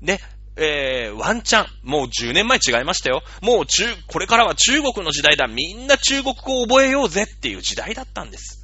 [0.00, 0.18] ね、
[0.56, 3.22] えー、ワンチャン、もう10年前違いましたよ。
[3.40, 5.46] もう中、これからは中国の時代だ。
[5.46, 8.60] みんな中国語を覚えようぜっていう時代だったんです。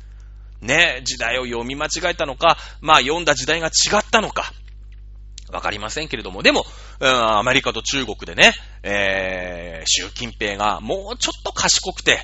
[0.60, 4.52] ね、時代を読み間違えたのか、まあ読んだ時代が違ったのか、
[5.50, 6.64] わかりませんけれども、でも、
[7.00, 12.20] うん、アメリカと中国でね、えー、習近平がもうちょっと賢くて、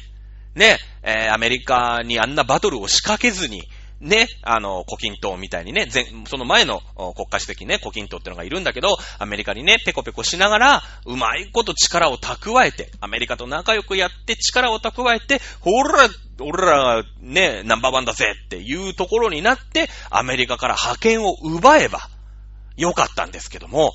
[0.54, 3.62] ね、えー、アメリカにあんなバトルを仕掛けずに、
[4.02, 6.82] ね、あの、コキン党みたいにね、前、その前の
[7.14, 16.08] 国家主席ね、コキン党ってのがいるんだけど、アメリカにね、ペコペコしながら、うまいこと力を蓄えて、アメリカと仲良くやって力を蓄えて、ほら、
[16.40, 22.08] 俺らがね、ナンバーワンだぜっていうところになって、アメリカから派遣を奪えば、
[22.76, 23.94] よかったんですけども、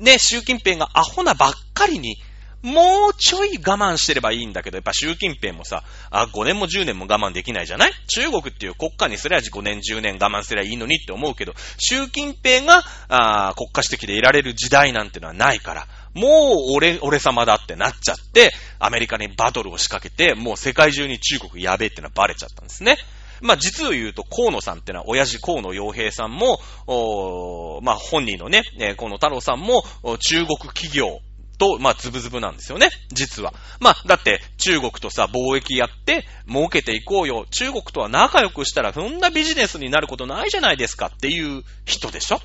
[0.00, 2.16] ね、習近平がアホなばっかりに、
[2.64, 7.92] もうちょい我慢してればいいんだけど、やっぱ習近平もさ、あ、5年も10年も我慢できないじゃない？
[8.08, 22.96] 中国っていう国家にすれば5年10年我慢すればいいのにって思うけど、習近平が、あ国家主席でいられる時代なんてのはないから、もう俺、俺様だってなっちゃって、アメリカにバトルを仕掛けて、もう世界中に中国やべえってのはバレちゃったんですね。
[23.42, 28.62] まあ、実を言うと、河野さんってのは、親父河野洋平さんも、おまあ、本人のね、
[28.96, 29.84] 河野太郎さんも、
[30.18, 31.20] 中国企業
[31.58, 32.90] と、まあ、ズブズブなんですよね。
[33.12, 33.54] 実は。
[33.80, 37.46] まあ、だって、中国とさ、貿易やって、儲けていこうよ。
[37.50, 42.40] 中国とは仲良くしたら、そんなビジネスになることないじゃないですかっていう人でしょ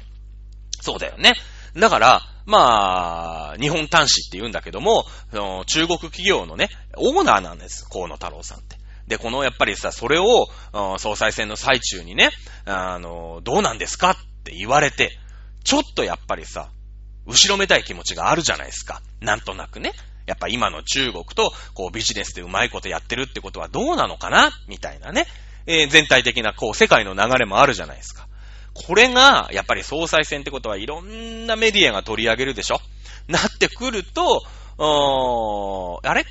[0.82, 1.34] そうだよね。
[1.76, 5.06] だから、まあ、日本端子って言うんだけども、
[5.68, 7.88] 中国企業のね、オーナーなんです。
[7.88, 8.78] 河野太郎さんって。
[9.08, 10.48] で、このやっぱりさ、それを、
[10.98, 12.30] 総裁選の最中にね、
[12.66, 14.12] あの、どうなんですか？
[14.12, 15.18] って言われて、
[15.64, 16.70] ちょっとやっぱりさ、
[17.30, 19.02] 後ろめたい気持ちがあるじゃないですか。
[19.22, 19.94] なんとなくね。
[20.26, 24.52] やっぱ今の中国と、こうビジネスでうまいことやってるってことはどうなのかな？
[24.68, 25.26] みたいなね。
[25.66, 28.28] えー、全体的な、こう、世界の流れもあるじゃないですか。
[28.74, 32.80] これが、やっぱり総裁選ってことはいろんなメディアが取り上げるでしょ？
[33.28, 36.26] なってくると、ーあれ？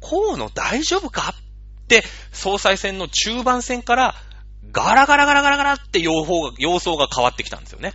[0.00, 1.34] 河野大丈夫か？
[1.84, 2.02] って、
[2.32, 4.14] 総裁選の中盤戦から、
[4.72, 7.94] ガラガラガラガラガラって様法が、様相が変わってきたんですよね。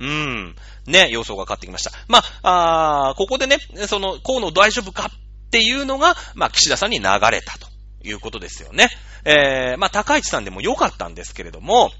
[0.00, 0.56] うん。
[0.86, 1.92] ね、予想が変わってきました。
[2.08, 7.68] まあ、あここでね、その、河野大丈夫かっていうのが、まあ、岸田さんに流れたと
[8.02, 8.88] いうことですよね。
[9.24, 11.92] えー、まあ、高市さんでも良かったんですけれども、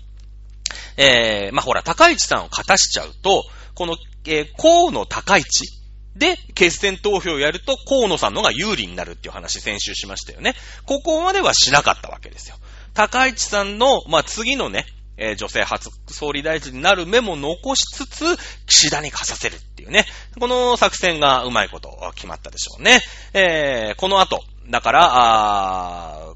[0.96, 5.80] えー、まあ、ほら、高市さんを勝たしちゃうと、このえー、河野高市
[6.16, 10.54] で、決選投票をやると河野さんのが有利になるっていう話先週しましたよね。
[10.84, 12.56] ここまではしなかったわけですよ。
[12.94, 14.86] 高市さんの、まあ、次のね、
[15.20, 18.24] えー、女性初総理大臣になる目も残しつつ、
[18.66, 20.06] 岸田に課させるっていうね。
[20.40, 23.00] この作戦がうまいこと決まったでしょうね。
[23.34, 26.34] えー、この後、だから、あ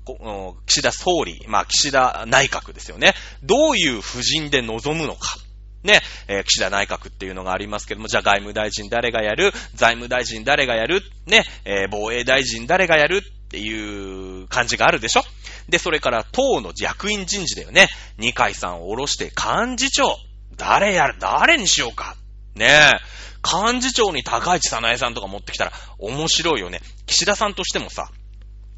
[0.66, 3.14] 岸田総理、まあ、岸田内閣ですよね。
[3.42, 5.36] どういう布陣で臨むのか。
[5.84, 9.52] ね、えー、岸田内閣っていうのがありますけども、じゃあ外務大臣誰がやる？
[9.74, 11.02] 財務大臣誰がやる？
[11.26, 15.22] ね、えー、防衛大臣誰がやるっていう感じがあるでしょ？
[15.68, 17.88] で、それから党の役員人事だよね。
[18.18, 20.16] 二階さんを下ろして幹事長。
[20.56, 22.16] 誰やる、誰にしようか？
[22.54, 22.90] ねえ。
[23.42, 26.80] 幹事長に高市早苗さんとか持ってきたら面白いよね。
[27.06, 28.08] 岸田さんとしてもさ、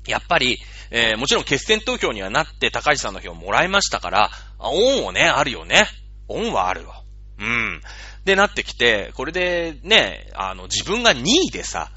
[0.08, 0.58] やっぱり、
[0.90, 5.84] えー、もちろん決選投票にはなって高市さんの票もらいましたから、恩をね、あるよね。
[6.28, 6.94] 恩はあるよ。
[7.38, 7.80] うん。
[8.24, 11.90] で、なってきて、これでね、あの、自分が2位でさ、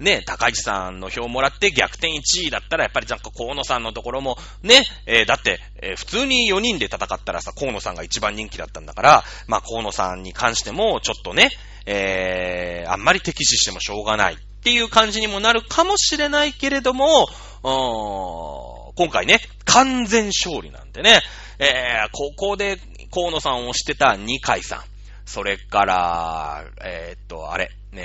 [0.00, 11.50] ね、高市さんの票をもらって逆転1位だったら、やっぱりなんか河野さんのところも、ね、えー、だって、えー、普通に4人で戦ったらさ、河野さんが一番人気だったんだから、まあ河野さんに関しても、ちょっとね、
[11.86, 17.28] えー、あんまり敵視してもしょうがないっていう感じにもなるかもしれないけれども、
[17.62, 21.20] うーん今回ね、完全勝利なんでね、
[21.58, 22.78] えー、ここで
[23.14, 24.80] 河野さんを推してた二階さん、
[25.24, 28.02] それから、えー、っと、あれ、ね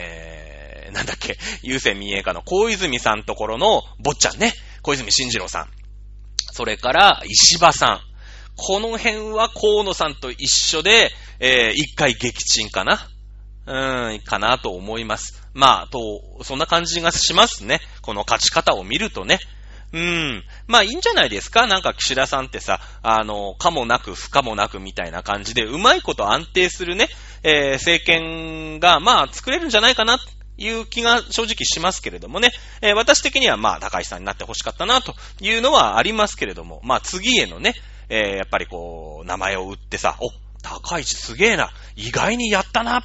[0.88, 5.70] えなんだっけ、優先民営化の小泉さんところの坊ちゃんね、小泉進次郎さん。
[6.52, 8.02] それから、石破さん。
[8.56, 13.08] この辺は河野さんと一緒で、えー、一回撃沈かな。
[13.66, 15.42] うん、かなと思います。
[15.54, 17.80] まあ、と、そんな感じがしますね。
[18.02, 19.40] この勝ち方を見るとね。
[19.92, 20.44] うん。
[20.68, 21.66] まあいいんじゃないですか？
[21.66, 27.08] なんか岸田さんってさ、あの、かもなく不可もなくみたいな感じで、うまいこと安定するね、
[27.42, 30.20] えー、政権が、まあ作れるんじゃないかな、
[30.58, 32.52] いう気が正直しますけれどもね。
[32.82, 37.74] えー、私的にはまあ高橋さんになって欲しかったなというのはありますけれども、まあ次へのね、
[38.10, 40.30] えー、やっぱりこう、名前を打ってさ、お、
[40.62, 43.04] 高市すげえな、意外にやったなっ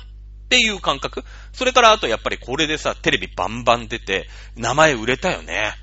[0.50, 1.24] ていう感覚。
[1.52, 5.74] それからあとやっぱりこれでさ、テレビバンバン出て、名前売れたよね。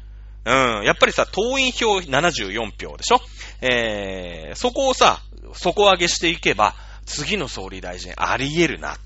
[0.46, 0.84] うん。
[0.84, 3.22] やっぱりさ、党員票74票でしょ？
[3.62, 5.22] えー、そこをさ、
[5.54, 6.76] 底上げしていけば、
[7.06, 8.98] 次の総理大臣あり得るな、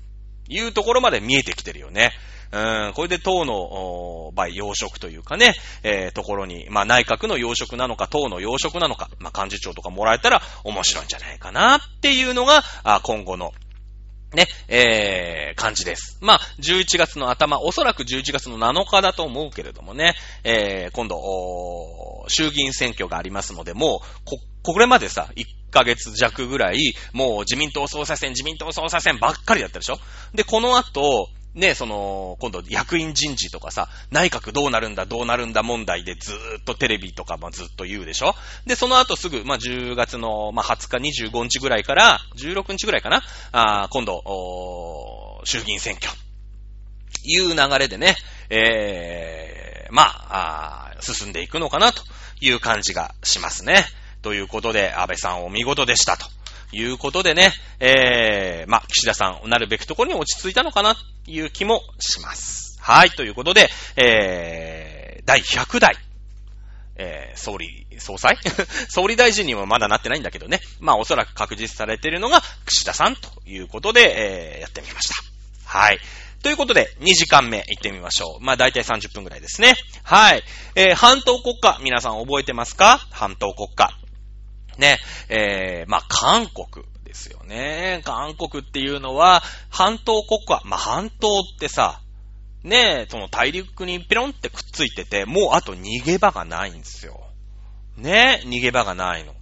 [0.48, 2.12] いうところまで見えてきてるよね。
[2.52, 13.52] うん、これで党の、場合、要職というかね、えー、ところに、まあ内閣の要職なのか、党の要職なのか、まあ幹事長とかもらえたら面白いんじゃないかなっていうのが、あ今後の
[14.36, 16.18] ね、えー、感じです。
[16.20, 21.18] まあ、11月の頭、おそらく11月の7日だと思うけれどもね、えー、今度、
[22.28, 29.98] 衆議院選挙がありますので、もう、こ、これまでさ、1ヶ月弱ぐらい、もう自民党総裁選、自民党総裁選ばっかりだったでしょ？
[30.34, 38.34] で、この後、ね、その、今度役員人事とかさ、内閣どうなるんだ、どうなるんだ問題でずーっとテレビとかもずっと言うでしょ？
[38.66, 46.12] で、その後すぐ、まあ、10月の、まあ、20日、25日ぐらいから、16日ぐらいかな、あ今度、衆議院選挙。
[47.24, 48.16] いう流れでね、
[48.50, 52.02] えー、まあ、あ進んでいくのかなと
[52.40, 53.84] いう感じがしますね。
[54.22, 56.26] ということで、安倍さんお見事でしたと。
[56.76, 62.76] ということでね、えー、まあ、岸田さん、なるべくところに落ち着いたのかな、という気もします。
[62.82, 65.96] はい、ということで、えー、第100代、
[66.96, 68.36] えー、総理、総裁？
[68.90, 70.60] 総理大臣にもまだなってないんだけどね。
[70.78, 75.14] まあ、おそらく確実されているのが、岸田さんということで、えー、やってみました。
[75.64, 75.98] はい。
[76.42, 78.44] ということで、2時間目行ってみましょう。
[78.44, 79.76] まあ、だいたい30分くらいですね。
[80.02, 80.42] はい。
[80.74, 82.98] えー、半島国家、皆さん覚えてますか？
[83.10, 83.96] 半島国家。
[84.78, 84.98] ね、
[85.28, 88.02] えー、まあ、韓国ですよね。
[88.04, 92.00] 韓国っていうのは、半島国家、まあ、半島ってさ、
[92.62, 97.20] ねえ、その大陸にピロンってくっついてて、もうあと逃げ場がないんですよ。
[97.96, 99.34] ねえ、逃げ場がないの。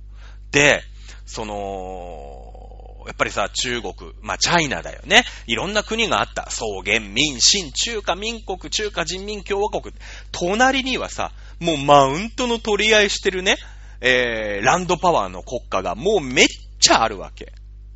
[0.51, 0.83] で、
[1.25, 5.25] その、やっぱりさ、中国、まあ、チャイナだよね。
[5.47, 6.45] いろんな国があった。
[6.45, 9.95] 草原、民、新、中華民国、中華人民共和国。
[10.33, 13.57] 隣にはさ、もうマウントの取り合いしてるね、
[14.07, 16.47] えー、ランドパワーの国家がもうめっ
[16.79, 17.53] ちゃあるわけ。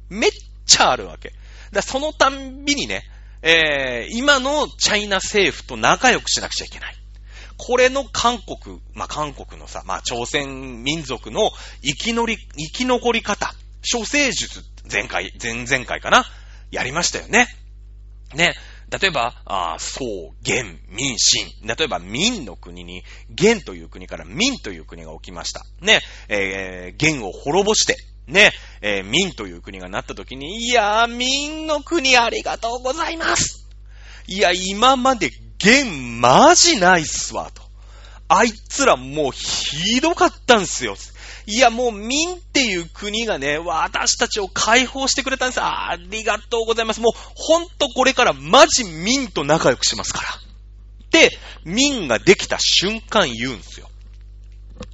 [0.08, 0.30] めっ
[0.64, 1.34] ちゃあるわけ。
[1.70, 3.02] だそのたんびにね、
[3.42, 6.94] えー、今のチャイナ政府と仲良くしなくちゃいけない。
[7.58, 11.50] これの韓国、まあ、韓国のさ、まあ、朝鮮民族の
[11.82, 13.52] 生きのり、生き残り方、
[13.92, 16.24] 処世術、前回、前々回かな？
[16.70, 17.48] やりましたよね。
[18.34, 18.54] ね。
[18.90, 21.46] 例えば、あ宋、元、民、秦。
[21.62, 25.62] 例えば、民の国に、元という国から民という国が起きました。
[25.80, 33.66] ね、えー、元を滅ぼして、ね、えー、民という国がなった時に、いやー、民の国ありがとうございます
[34.26, 37.62] いや、今まで元マジないっすわ、と。
[38.28, 40.96] あいつらもうひどかったんすよ。
[41.50, 45.60] いや、もう民っていう国がね、私たちを解放してくれたんです。
[45.62, 47.00] ありがとうございます。
[47.00, 50.28] もう、ほんとこれからマジ民と仲良くしますから。
[51.10, 51.30] で、
[51.64, 53.88] 民ができた瞬間言うんですよ。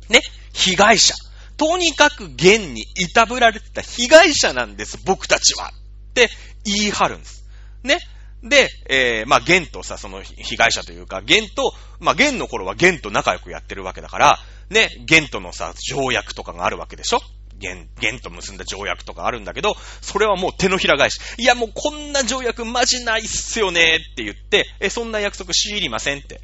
[0.08, 0.20] ね、
[0.52, 1.16] 被害者。
[1.56, 5.72] とにかく現にいたぶられてた被害者なんです、僕たちは。
[6.10, 6.30] って
[6.64, 7.44] 言い張るんです。
[7.82, 7.98] ね。
[8.44, 14.38] で、えー、まあ、ゲンとさ、その被害者というか、ゲンと、まあ、ゲンの頃はゲンと仲良くやってるわけだから、
[14.68, 17.20] ね、ゲンとのさ、条約とかがあるわけでしょ？
[17.56, 21.20] ゲン、ゲンと結んだ条約とかあるんだけど、それはもう手のひら返し。
[21.38, 26.40] いや、もうこんな条約マジないっすよねって言って、え、そんな約束知りませんって、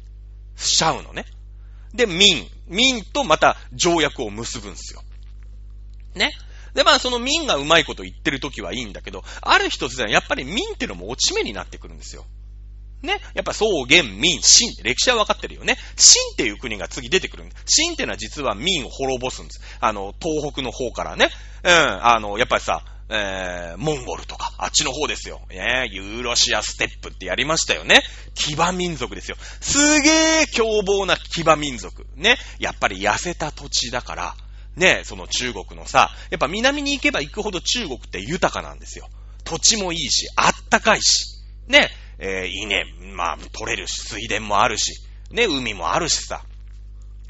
[0.55, 1.25] しちゃうのね。
[1.93, 2.47] で、民。
[2.67, 5.03] 民とまた条約を結ぶんすよ。
[6.15, 6.31] ね？
[6.73, 12.25] で、まあ、その民がうまいこと言ってる時はいいんだけど、ある一つではやっぱり民ってのも落ち目になってくるんですよ。
[13.01, 13.19] ね？
[13.33, 15.75] やっぱ草原、民、秦って歴史は分かってるよね。
[15.95, 17.63] 秦っていう国が次出てくるんです。
[17.81, 19.61] 秦ってのは実は民を滅ぼすんです。
[19.79, 21.29] あの、東北の方からね。
[21.63, 25.41] うん、あの、やっぱりさ、えー、モンゴルとか、あっちの方ですよ。
[25.49, 28.03] ねユーロシアステップってやりましたよね。
[28.35, 29.37] 騎馬民族ですよ。
[29.59, 32.05] すげー凶暴な騎馬民族。
[32.15, 32.37] ね？
[32.59, 34.35] やっぱり痩せた土地だから、
[34.81, 39.07] ね、その中国のさ、やっぱ南に行けば行くほど中国って豊かなんですよ。
[39.43, 42.83] 土地もいいし、あったかいし、ね、えー、稲、
[43.15, 46.43] まあ、取れるし、水田もあるし、ね、海もあるしさ。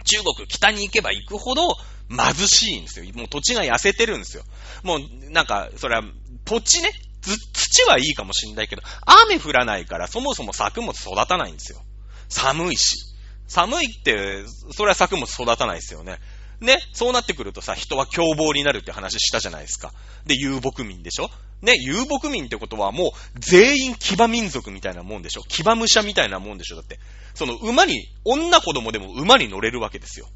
[0.05, 1.75] 中国北に行けば行くほど
[2.09, 3.13] 貧しいんですよ。
[3.13, 4.43] もう土地が痩せてるんですよ。
[4.83, 4.99] もう、
[5.31, 6.03] なんか、それは、
[6.45, 6.89] 土地ね、
[7.21, 11.81] 土はいいかもしんないけど、雨降らないからそもそも作物育たないんですよ。
[12.29, 13.11] 寒いし。
[13.47, 16.19] 寒いって、それは作物育たないですよね。
[16.61, 19.91] ね、そうなってくるとさ、人は凶暴になるって話したじゃないですか。
[20.25, 21.29] で、遊牧民でしょ？
[21.61, 25.41] ね、遊牧民ってことはもう全員騎馬民族みたいなもんでしょ？
[25.47, 26.75] 騎馬武者みたいなもんでしょ？
[26.75, 26.99] だって。
[27.33, 30.27] その馬に、女子供でも馬に乗れるわけですよ。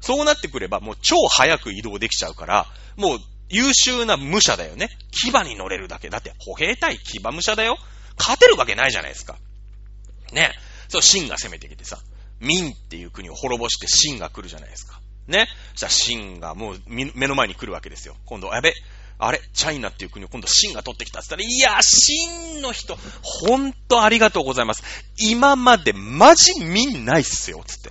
[0.00, 2.66] そうなってくればもう超早く移動できちゃうから、
[2.96, 3.18] もう
[3.48, 4.90] 優秀な武者だよね。
[5.10, 6.10] 騎馬に乗れるだけ。
[6.10, 7.78] だって歩兵対騎馬武者だよ。
[8.18, 9.38] 勝てるわけないじゃないですか。
[10.32, 10.52] ね。
[10.88, 11.98] そう、秦が攻めてきてさ、
[12.38, 14.99] 民っていう国を滅ぼして秦が来るじゃないですか。
[15.28, 15.48] ね。
[15.74, 18.16] じゃあ、シンがもう目の前に来るわけですよ。
[18.26, 18.74] 今度、やべ、
[19.18, 22.26] あれ、チャイナっていう国を今度シンが取ってきたって言ったら、いや、シ
[22.58, 24.82] ンの人、ほんとありがとうございます。
[25.18, 27.90] 今までマジ民ないっすよ、つって。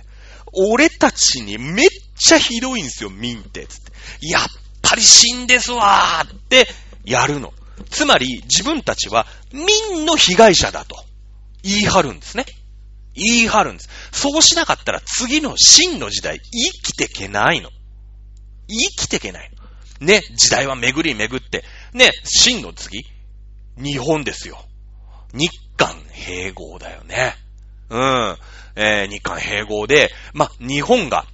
[0.52, 3.92] 俺たちにめっちゃひどいんすよ、民って、つって。
[4.26, 4.42] やっ
[4.82, 6.66] ぱりシンですわーって
[7.04, 7.52] やるの。
[7.90, 10.96] つまり、自分たちは民の被害者だと
[11.62, 12.44] 言い張るんですね。
[13.14, 13.88] 言い張るんです。
[14.12, 17.70] そうしなかったら次の真の時代、生きてけないの。
[18.68, 19.50] 生きてけない
[20.00, 20.06] の。
[20.06, 23.04] ね、時代は巡り巡って、ね、真の次、
[23.76, 24.64] 日本ですよ。
[25.32, 27.34] 日韓併合だよね。
[27.90, 28.36] うん。
[28.76, 31.26] えー、日韓併合で、ま、日本が、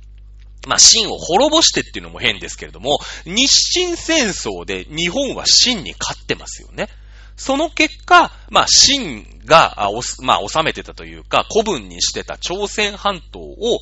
[0.67, 6.89] まあ、秦を滅ぼしてっていうのも変ですけれども、日清戦争で日本は秦に勝ってますよね。
[7.37, 9.91] その結果、まあ、秦が、
[10.23, 13.79] まあ、治めてたというか、古文にしてた朝鮮半島を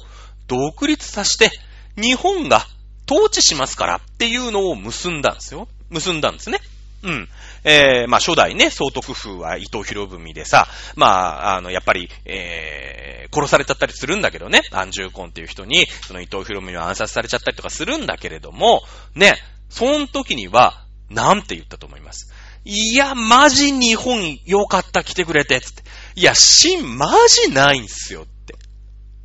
[0.49, 1.51] 独立させて、
[1.97, 2.67] 日本が
[3.11, 5.69] 統治しますからっていうのを結んだんですよ。
[5.91, 6.59] 結んだんですね。
[7.03, 7.29] うん。
[7.65, 11.07] えー、まあ、初代ね、総督府は伊藤博文でさ、ま
[11.53, 18.83] あ、あの、やっぱり、えー、殺されちゃったりするんだけどね、安住婚っていう人に、その伊藤博文は暗殺されちゃったりとかするんだけれども、
[19.15, 19.35] ね、
[19.69, 22.33] その時には、なんて言ったと思います？
[22.65, 25.83] いや、マジ日本よかった来てくれて、つって。
[26.17, 28.55] いや、真マジないんすよって。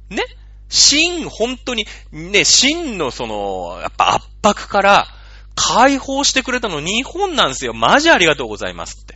[0.09, 0.23] ね？
[0.67, 5.07] 真、本当に、ね、真のその、やっぱ圧迫から
[5.55, 7.73] 解放してくれたの日本なんですよ。
[7.73, 9.15] マジありがとうございますって。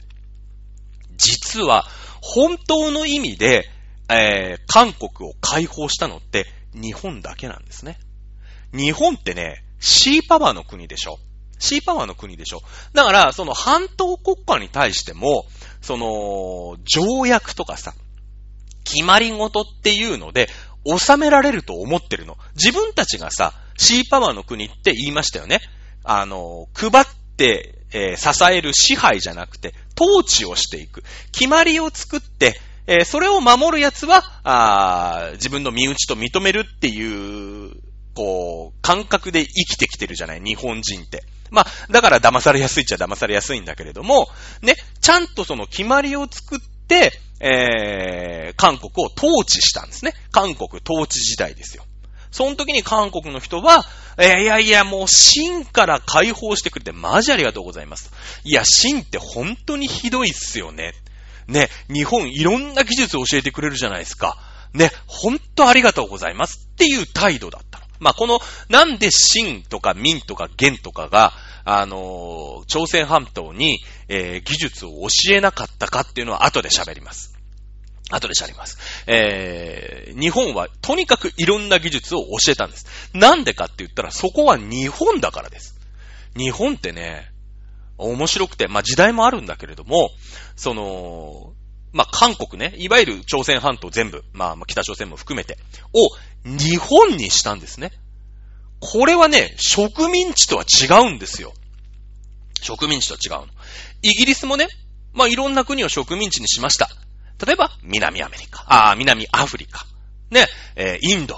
[1.17, 1.85] 実は、
[2.21, 3.69] 本当の意味で、
[4.09, 7.99] えー、韓国を解放したのって日本だけなんですね。
[8.73, 11.19] 日本ってね、シーパワーの国でしょ。
[11.63, 12.61] シーパワーの国でしょ。
[12.93, 15.45] だから、その半島国家に対しても、
[15.81, 17.93] その、条約とかさ、
[18.83, 20.49] 決まり事っていうので、
[20.85, 22.37] 収められると思ってるの。
[22.55, 25.61] 自分たちがさ、シーパワーの国って言いましたよね。
[26.03, 27.05] あの、配っ
[27.37, 31.03] て、えー、支える支配じゃなくて、統治をしていく。
[31.31, 37.71] 決まりを作って、えー、それを守る奴は、あ自分の身内と認めるっていう、
[38.13, 41.23] こう、感覚で生きてきてるじゃない、日本人って。
[41.49, 44.27] まあ、だから騙されやすいっちゃ騙されやすいんだけれども、
[44.61, 50.13] ね、ちゃんとその決まりを作って、えー、韓国を統治したんですね。
[50.31, 51.83] 韓国統治時代ですよ。
[52.31, 53.85] その時に韓国の人は、
[54.17, 58.11] えー、いやいや、もう芯から解放してくれてマジありがとうございます。
[58.43, 60.93] いや、芯って本当にひどいっすよね。
[61.47, 64.37] ね、日本いろんな技術を教えてくれるじゃないですか。
[64.73, 67.72] ね、本当ありがとうございますっていう態度だった。
[68.03, 68.39] まあ、この、
[68.69, 71.33] なんで秦とか民とか元とかが、
[71.65, 73.79] あのー、朝鮮半島に、
[74.09, 77.33] えー、技術を教えなかったかっていうのは後で喋ります。
[78.11, 78.77] 後で喋ります。
[79.07, 82.85] えー、日本はとにかくいろんな技術を教えたんです。
[83.13, 85.79] なんでかって言ったらそこは日本だからです。
[86.35, 87.31] 日本ってね、
[87.97, 90.09] 面白くて、まあ時代もあるんだけれども、
[90.55, 91.53] その、
[91.93, 95.57] まあ韓国ね、いわゆる朝鮮半島全部、まあ北朝鮮も含めて、
[95.93, 96.09] を
[96.45, 97.91] 日本にしたんですね。
[98.79, 101.53] これはね、植民地とは違うんですよ。
[102.61, 103.53] 植民地とは違うの。
[104.01, 104.67] イギリスもね、
[105.13, 106.89] まあいろんな国を植民地にしました。
[107.45, 109.85] 例えば、南アメリカ、ああ、南アフリカ、
[110.31, 111.35] ね、えー、インド、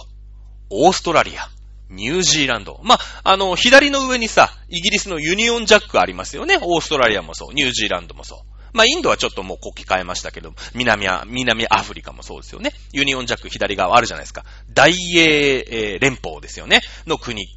[0.70, 1.50] オーストラリア、
[1.90, 2.80] ニュージーランド。
[2.84, 6.58] まあ、あの、左の上にさ、イギリスのユニオンジャックありますよね。
[6.62, 8.55] オーストラリアもそう、ニュージーランドもそう。
[8.76, 12.74] まあ、インドはちょっともう国旗変えましたけど、南ア、南アフリカもそうですよね。
[12.92, 14.44] ユニオンジャック左側あるじゃないですか。
[14.70, 16.82] 大英、連邦ですよね。
[17.08, 17.48] の国。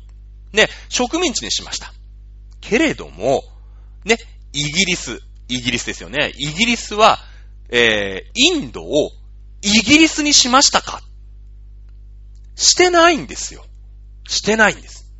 [0.53, 1.93] ね、植民地にしました。
[2.61, 3.43] けれども、
[4.05, 4.17] ね、
[4.53, 6.33] イギリス、イギリスですよね。
[6.37, 7.19] イギリスは、
[7.69, 9.11] えー、インドを
[9.61, 11.03] イギリスにしましたか？
[12.55, 13.65] してないんですよ。
[14.29, 15.13] してないんです。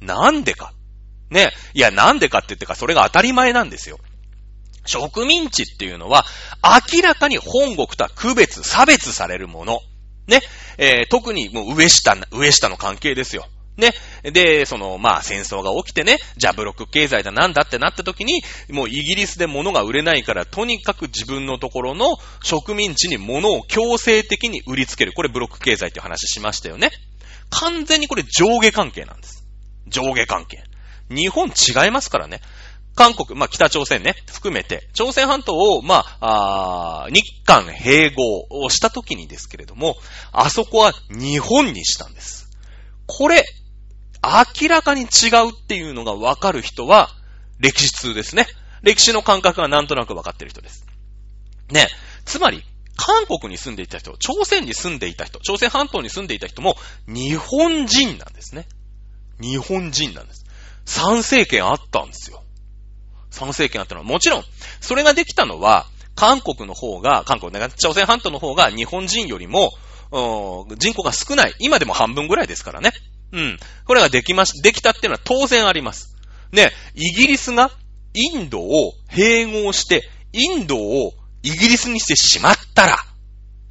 [0.00, 0.72] なんでか。
[1.30, 1.52] ね。
[1.74, 3.98] いや、なんでかって言ってか、それが当たり前なんですよ。
[4.84, 6.24] 植民地っていうのは、
[6.92, 9.80] 明らかに本国とは区別、差別されるもの。
[10.26, 10.40] ね。
[10.78, 13.46] えー、特にもう上下、上下の関係ですよ。
[13.76, 13.92] ね。
[14.22, 25.12] で、その、まあ、戦争が起きてね、じゃあブロック経済だなんだってなった時に、もうイギリスで物が売れないから、とにかく自分のところの植民地に物を強制的に売りつける。
[25.12, 26.90] これブロック経済っていう話しましたよね。
[27.50, 29.44] 完全にこれ上下関係なんです。
[29.88, 30.62] 上下関係。
[31.10, 32.40] 日本違いますからね。
[32.94, 39.96] 韓国、まあ、北朝鮮ね、含めて、朝鮮半島を、まあ、あ日韓併合をした時にですけれども、
[40.32, 42.48] あそこは日本にしたんです。
[43.06, 43.44] これ、
[44.22, 45.04] 明らかに違
[45.46, 47.10] うっていうのがわかる人は、
[47.58, 48.46] 歴史通ですね。
[48.82, 50.86] 歴史の感覚がなんとなくわかってる人です。
[51.70, 51.88] ね。
[52.24, 52.62] つまり、
[52.96, 56.76] 韓国に住んでいた人、朝鮮に住んでいた人、朝鮮半島に住んでいた人も、
[57.08, 58.66] 日本人なんですね。
[59.40, 60.44] 日本人なんです。
[60.84, 62.43] 参政権あったんですよ。
[63.34, 64.44] 参政権あったのは、もちろん、
[64.80, 69.72] それができたのは、韓国の方が、韓国、朝鮮半島の方が日本人よりも、
[70.78, 71.54] 人口が少ない。
[71.58, 72.92] 今でも半分ぐらいですからね。
[73.32, 73.58] うん。
[73.84, 76.14] これができまし、できたっていうのは当然あります。
[76.52, 77.72] ね、イギリスが
[78.14, 81.12] インドを併合して、インドを
[81.42, 82.96] イギリスにしてしまったら、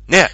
[0.08, 0.28] ね、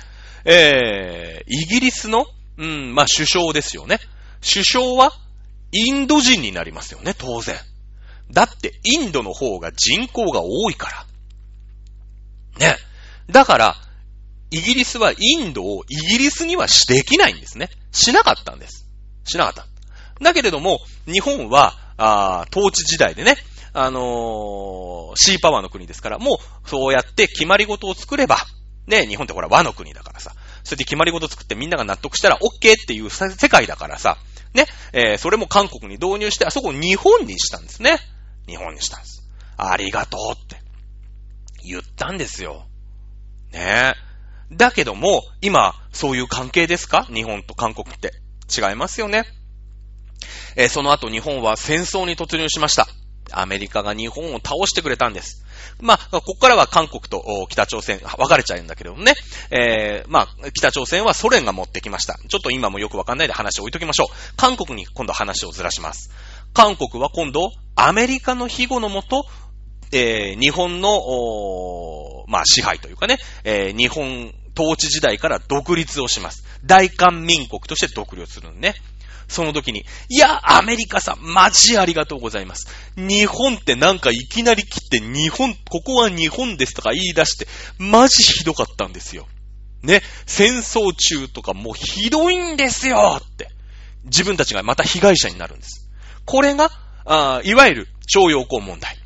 [0.45, 2.25] えー、イギリスの、
[2.57, 3.99] うん、まあ、首相ですよね。
[4.41, 5.13] 首相は、
[5.71, 7.55] インド人になりますよね、当然。
[8.31, 11.05] だって、インドの方が人口が多いか
[12.59, 12.67] ら。
[12.67, 12.75] ね。
[13.29, 13.75] だから、
[14.51, 17.69] イギリスはインドをイギリスにはしできないんですね。
[17.91, 18.87] しなかったんです。
[19.23, 19.67] しなかった。
[20.21, 23.35] だけれども、日本は、ああ統治時代でね、
[23.73, 28.37] あのー、シーパワーの国ですから、もう、そうやって決まり事を作れば、
[28.87, 30.31] ね、日本ってほら和の国だからさ、
[30.63, 34.17] そうやって決まり事作ってみんなが納得したら OK っていう世界だからさ、
[34.53, 37.99] ね、えー、それも韓国に導入して、あそこを日本にしたんですね。
[38.49, 39.23] 日本にしたんです。
[39.57, 40.61] ありがとうって
[41.63, 42.65] 言ったんですよ。
[43.51, 44.55] ねえ。
[44.55, 47.03] だけども、今、そういう関係ですか？
[47.13, 48.13] 日本と韓国って。
[48.49, 49.25] 違いますよね。
[50.55, 52.87] えー、その後日本は戦争に突入しました。
[53.31, 55.45] アメリカが日本を倒してくれたんです。
[55.79, 59.13] まあ、ここからは韓国と北朝鮮、分かれちゃうんだけどもね。
[59.51, 62.17] えー、まあ、北朝鮮はソ連が持ってきました。
[62.27, 64.07] ちょっと今もよくわかんないで話を置いときましょう。
[64.35, 66.09] 韓国に今度話をずらします。
[66.53, 69.25] 韓国は今度、アメリカの庇護のもと、
[69.91, 76.43] えー、日本の、まあ、支配というかね、えー、日本統治時代から独立をします。
[76.65, 78.75] 大韓民国として独立するんね。
[79.29, 82.67] その時に、いや、アメリカさん、マジありがとうございます。
[82.97, 87.47] 日本ってなんかいきなり来て日本、ここは日本ですとか言い出して、
[87.77, 89.27] マジひどかったんですよ。
[89.83, 93.49] ね、戦争中とかもうひどいんですよって。
[94.05, 95.88] 自分たちがまた被害者になるんです。
[96.29, 96.69] これが、
[97.05, 98.99] あいわゆる徴用工問題。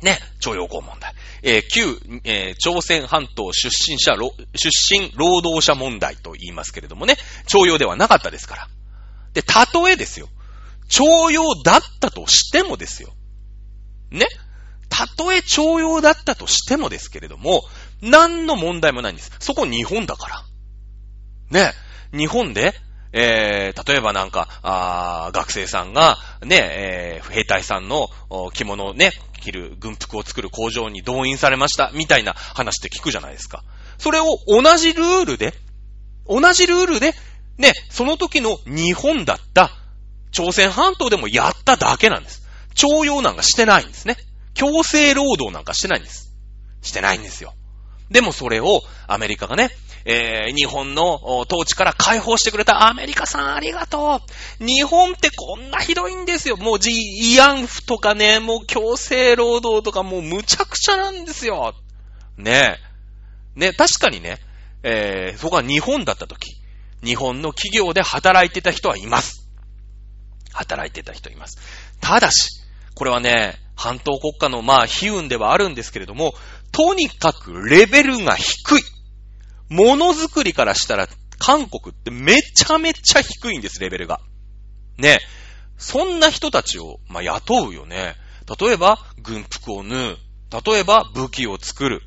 [0.00, 1.12] ね、徴用工問題。
[1.42, 7.16] えー、旧、えー、朝鮮半島出身者、出身労働者問題と言いますけれどもね、
[7.46, 8.68] 徴用ではなかったですから。
[9.34, 10.28] で、たとえですよ。
[10.88, 13.12] 徴用だったとしてもですよ。
[14.10, 14.26] ね。
[14.88, 17.62] たとえ徴用だったとしてもですけれども、
[18.00, 19.30] 何の問題もないんです。
[19.38, 20.44] そこ日本だから。
[21.50, 21.72] ね。
[22.16, 22.72] 日本で、
[23.12, 28.08] えー、例えばなんか、あ学生さんが、ね、えー、兵隊さんの
[28.52, 33.62] 着物をね、着る軍服を作る工場に動員されました、みたいな話って聞くじゃないですか。
[33.98, 35.54] それを同じルールで、
[36.26, 37.14] 同じルールで、
[37.58, 39.70] ね、その時の日本だった
[40.30, 42.42] 朝鮮半島でもやっただけなんです。
[42.74, 44.16] 徴用なんかしてないんですね。
[44.54, 46.32] 強制労働なんかしてないんです。
[46.80, 47.54] してないんですよ。
[48.10, 49.70] でもそれをアメリカがね、
[50.04, 54.20] えー、日本の統治から解放してくれたアメリカさんありがと
[54.60, 54.64] う。
[54.64, 56.56] 日本ってこんなひどいんですよ。
[56.56, 61.74] もうジ、慰安婦とかね、もう強制労働とかもうむちゃくちゃなんですよ。
[62.36, 62.78] ね
[63.56, 63.60] え。
[63.60, 64.38] ね、確かにね、
[64.82, 66.56] えー、そこは日本だった時、
[67.04, 69.48] 日本の企業で働いてた人はいます。
[70.52, 71.58] 働いてた人います。
[72.00, 72.62] ただし、
[72.94, 76.34] これはね、半島国家のまあ、悲運ではあるんですけれども、
[76.72, 78.82] とにかくレベルが低い。
[79.72, 81.08] ものづくりからしたら、
[81.38, 84.20] 韓国ってめちゃめちゃ低いんです、レベルが。
[84.98, 85.20] ね。
[85.78, 88.14] そんな人たちを、まあ、雇うよね。
[88.60, 90.18] 例えば、軍服を縫う。
[90.64, 92.02] 例えば、武器を作る。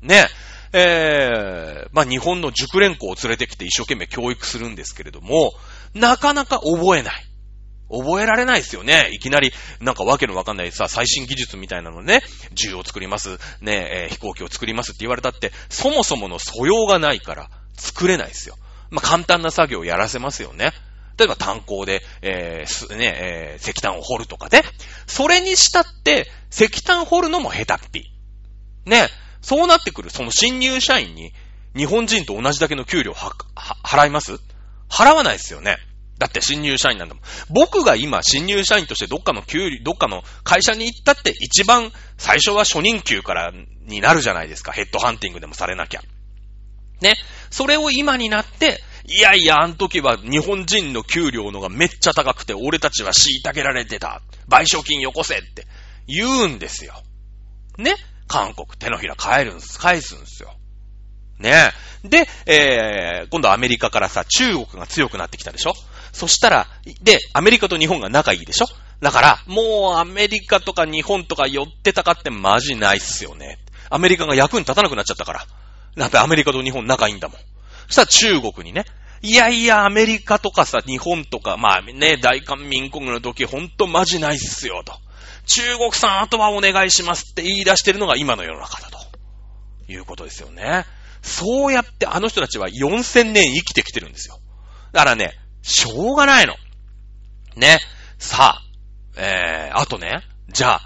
[0.00, 0.26] ね。
[0.72, 5.52] えー、まあ、日本の熟練校を連れてきて一生懸命教育するんですけれども、
[5.94, 7.29] なかなか覚えない。
[7.90, 9.10] 覚えられないですよね。
[9.12, 12.22] いきなり、なんかわけのわかんないさ、最新技術みたいなのね、
[12.52, 18.56] 銃を作ります、ね、えー、飛行機を作りますって言われたって、そもそもの素養がないから、作れないですよ。
[18.90, 20.72] まあ、簡単な作業をやらせますよね。
[21.18, 24.62] 例えば炭鉱で、えー、ね、えー、石炭を掘るとかね。
[25.06, 28.10] それにしたって、石炭掘るのも下手っぴ。
[28.86, 29.08] ね。
[29.42, 31.32] そうなってくる、その新入社員に、
[31.76, 34.38] 日本人と同じだけの給料は、は、払います？
[34.88, 35.78] 払わないですよね。
[36.20, 37.24] だって新入社員なんだもん。
[37.48, 43.52] 僕が今新入社員としてどっかの給料、どっかの会社に行ったって一番最初は初任給から
[43.86, 44.70] になるじゃないですか。
[44.70, 46.02] ヘッドハンティングでもされなきゃ。
[47.00, 47.14] ね。
[47.50, 54.20] それを今になって、いやいや、あの時は日本人の給料のがめっちゃ高くて、俺たちは虐げられてた。
[54.48, 55.66] 賠償金よこせって
[56.06, 57.02] 言うんですよ。
[57.78, 57.94] ね。
[58.28, 60.54] 韓国手のひら返るんす、返すんすよ。
[61.38, 61.72] ね
[62.04, 65.72] で、えー、今度アメリカからさ、中国が強くなってきたでしょ？
[66.12, 66.66] そしたら、
[67.02, 68.66] で、アメリカと日本が仲いいでしょ？
[69.00, 73.58] だから、もうアメリカとか日本とか寄ってたかってマジないっすよね。
[73.88, 75.46] アメリカが役に立たなくなっちゃったから。
[75.96, 77.38] やっぱアメリカと日本仲いいんだもん。
[77.88, 78.06] そしたら
[78.40, 78.84] 中国にね、
[79.22, 84.94] いやいや、アメリカとかさ、日本とか、まあね、大韓民国の時ほんとマジないっすよ、と。
[85.46, 88.98] 中国さん、あとはお願いしますって言い出してるのが今の世の中だと。
[89.88, 90.84] いうことですよね。
[91.22, 94.38] そうやってあの人たちは4000年生きてきてるんですよ。
[94.92, 96.54] だからね、しょうがないの。
[97.56, 97.78] ね。
[98.18, 98.62] さあ、
[99.16, 100.82] えー、あとね、じゃあ、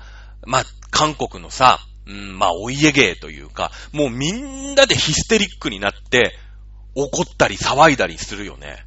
[0.47, 6.37] まあ、韓国のさ、うん、まあ、お家芸というか、もうみんなでヒステリックになって、
[6.95, 8.85] 怒ったり騒いだりするよね。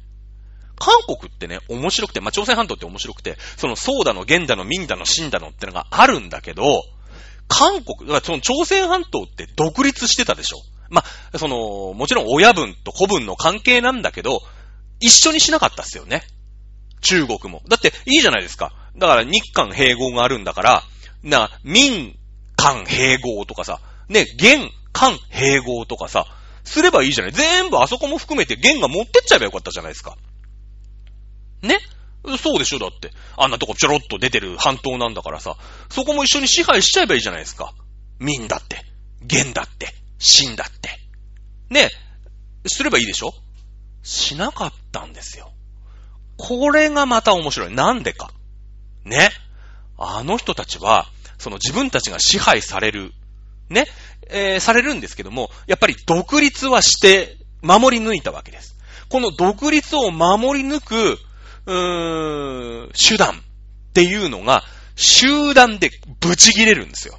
[0.78, 6.82] 韓国ってね、面白くて、まあ、朝鮮半島って面白くて、その、ソーダの、ゲンダの、ミンダの、シンダのってのがあるんだけど、
[7.48, 10.58] 韓国、だからその朝鮮半島って独立してたでしょ。
[10.90, 14.40] まあ、その、もちろん親分と子分の関係なんだけど、
[15.00, 16.22] 一緒にしなかったっすよね。
[17.00, 17.62] 中国も。
[17.68, 18.72] だって、いいじゃないですか。
[18.96, 20.82] だから、日韓併合があるんだから、
[21.22, 22.16] な、民
[22.56, 26.26] 韓併合とかさ、ね、元韓併合とかさ、
[26.64, 27.32] すればいいじゃない。
[27.32, 30.16] 全部あそこも含めて元が持ってっちゃえばよかったじゃないですか。
[31.62, 31.78] ね？
[32.42, 33.12] そうでしょだって。
[33.36, 35.56] あんなとこちょろっと出てる半島なんだからさ、
[35.88, 37.72] そこも一緒に支配しちゃえばいいじゃないですか。
[38.18, 38.84] 民だって、
[39.22, 40.90] 元だって、真だって。
[41.70, 41.88] ね？
[42.66, 43.32] すればいいでしょ？
[44.08, 45.52] しなかったんですよ。
[46.38, 47.74] これがまた面白い。
[47.74, 48.30] なんでか。
[49.04, 49.28] ね。
[49.98, 51.06] あの人たちは、
[51.36, 53.12] その自分たちが支配される、
[53.68, 53.86] ね、
[54.30, 58.76] えー、されるんですけども、やっぱり独立はして、守り抜いたわけです。
[59.10, 61.18] この独立を守り抜く、
[61.66, 63.34] うーん、手段っ
[63.92, 64.64] ていうのが、
[64.96, 65.90] 集団で
[66.20, 67.18] ブチ切れるんですよ。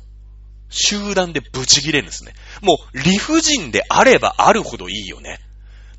[0.70, 2.34] 集団でブチ切れるんですね。
[2.62, 5.40] もう理不尽であればあるほどいいよね。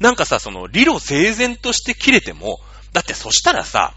[0.00, 2.58] なんかさ、その、理路整然として切れても、
[2.92, 3.94] だってそしたらさ、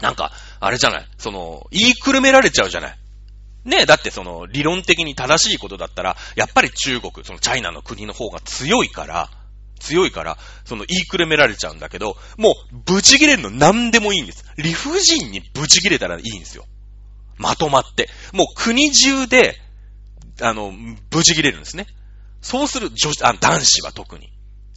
[0.00, 1.06] なんか、あれじゃない？
[1.18, 2.98] その、言いくるめられちゃうじゃない？
[3.64, 9.30] ねえ、だってその、理論的に正しいことだったら、やっぱり中国、そのチャイナの国の方が強いから、
[9.80, 14.44] 強いから、その言いくるめられちゃうんだけど、もう、ブチ切れるの何でもいいんです。
[14.58, 16.66] 理不尽にブチ切れたらいいんですよ。
[17.38, 18.10] まとまって。
[18.32, 19.56] もう国中で、
[20.42, 20.72] あの、
[21.10, 21.86] ブチ切れるんですね。
[22.42, 24.33] そうする女子、あ、男子は特に。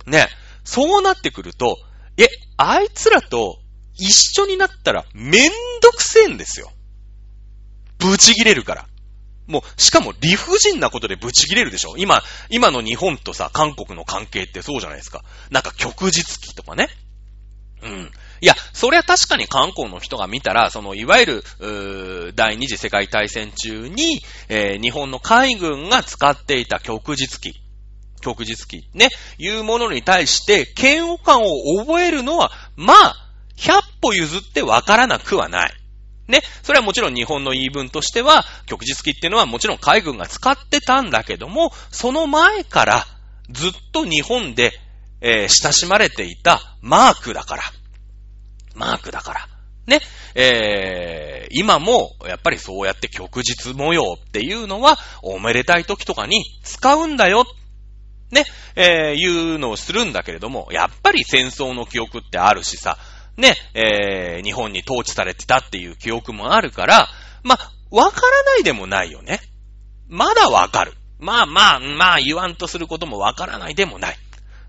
[0.08, 0.28] ね。
[0.64, 1.78] そうなってくると、
[2.18, 2.28] え、
[2.58, 3.60] あいつらと
[3.96, 5.52] 一緒になったらめん
[5.82, 6.72] どくせえんですよ。
[8.00, 8.88] ブチ切れるから。
[9.48, 15.24] もう、しかも理不尽なことでブチ切れるでしょ今、今の日本とさ、韓国の関係ってそうじゃないですか。
[15.50, 16.90] なんか旭日期とかね。
[17.82, 18.12] うん。
[18.42, 27.54] いや、そりゃ確かに韓国の人が見たら、その、いわゆる、第二次世界大戦中に、えー、日本の海軍が使っていた旭日機、
[28.36, 31.48] 旭日機、ね、いうものに対して、嫌悪感を
[31.80, 33.16] 覚えるのは、まあ、
[33.58, 35.74] 100歩譲ってわからなくはない。
[36.28, 36.42] ね。
[36.64, 43.06] それはもちろん日本の言い分としては、旭日機っていうのはもちろん海軍が使ってたんだけども、その前から
[43.50, 44.72] ずっと日本で、
[45.22, 47.64] えー、親しまれていたマークだから。
[48.76, 49.48] マークだから。
[49.88, 50.02] ね。
[50.36, 57.46] えー、今も、やっぱりそうやって旭日模様っていうのは、おめでたい時とかに使うんだよ。
[58.32, 58.46] ね。
[58.76, 62.98] えー、いうのをするんだけれども、やっぱり戦争の記憶ってあるしさ、
[63.38, 67.08] ね、えー、日本に統治されてたっていう記憶もあるから、
[67.44, 67.58] ま、
[67.92, 69.40] わからないでもないよね。
[70.10, 70.94] まだわかる。
[71.20, 74.18] まあまあ、まあ言わんとすることもわからないでもない。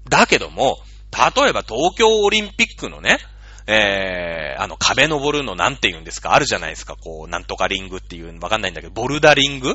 [0.08, 0.78] だけども、
[1.12, 3.18] 例えば東京オリンピックのね、
[3.66, 6.34] えー、あの壁登るのなんて言うんですか？
[6.34, 6.96] あるじゃないですか。
[6.96, 9.74] こう、なんとかリングっていうわかんないんだけど、ボルダリング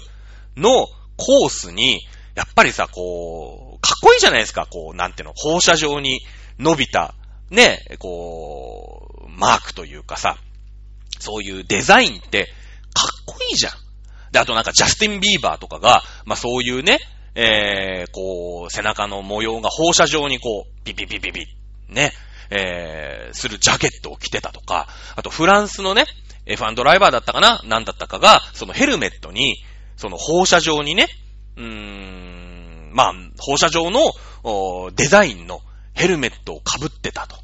[0.56, 2.02] のコースに、
[2.36, 4.66] やっぱりさ、こう、かっこいいじゃないですか。
[4.66, 6.22] こう、なんていうの、放射状に
[6.58, 7.16] 伸びた、
[7.50, 10.38] ね、こう、マークというかさ、
[11.20, 12.46] そういうデザインって
[12.94, 13.74] かっこいいじゃん。
[14.32, 17.00] で、あとなんかジャスティン・ビーバーとかが、まあそういうね、
[17.36, 21.46] えー、こう、背中の模様が放射状にこう、ピピピピピ、
[21.90, 22.14] ね、
[22.50, 26.06] えー、するジャケットを着てたとか、あとフランスのね、
[26.46, 29.58] F1 ドライバーだったかななんだったかが、そのヘルメットに、
[29.98, 31.08] その放射状にね、
[31.58, 32.53] うーん、
[32.94, 34.12] まあ、放射状の
[34.92, 35.62] デザインの
[35.94, 37.36] ヘルメットを被ってたと。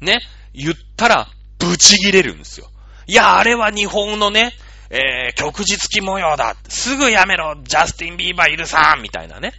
[0.00, 0.20] ね、
[0.52, 1.28] 言ったら、
[1.58, 2.68] ブチギレるんですよ。
[3.06, 4.52] いや、あれは日本のね、
[4.90, 6.56] えー、曲日記模様だ。
[6.68, 9.52] すぐやめろジャスティン・ビーバーいるさみたいなね。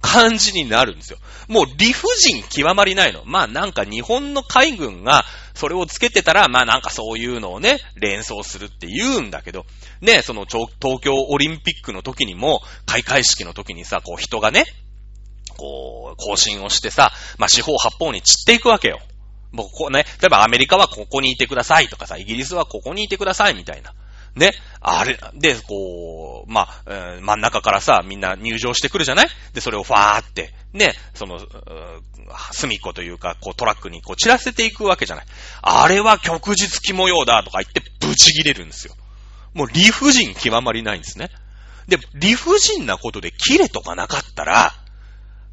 [0.00, 1.18] 感じになるんですよ。
[1.48, 3.22] もう理不尽極まりないの。
[3.24, 5.24] まあなんか日本の海軍が
[5.54, 9.66] それをつけてたら、まあなんかそういうのをね、連想するって言うんだけど、
[10.00, 10.68] ね、その東
[11.00, 14.64] 京オリンピックの時にも、開会式の時にさ、こう人がね、
[15.56, 19.00] こう、更新をしてさ、まあ四方八方に散っていくわけよ。
[19.52, 23.94] もうこうね、例えばアメリカはここにいてくださいとかさ、イギリスはここにいてくださいみたいな。
[24.34, 24.52] ね。
[24.82, 29.28] あれ、で、こう、まあ、真ん中からさ、みんな入場してくるじゃない？
[29.54, 31.40] で、それをファーって、ね、その、
[32.52, 35.26] 隅っこというか、こうトラックにこう散らせていくわけじゃない。
[35.62, 38.94] あれは旭日記模様だとか言ってブチ切れるんですよ。
[39.56, 41.30] もう理不尽極まりないんですね。
[41.88, 44.72] で、理不尽なことで切れとかなかったら、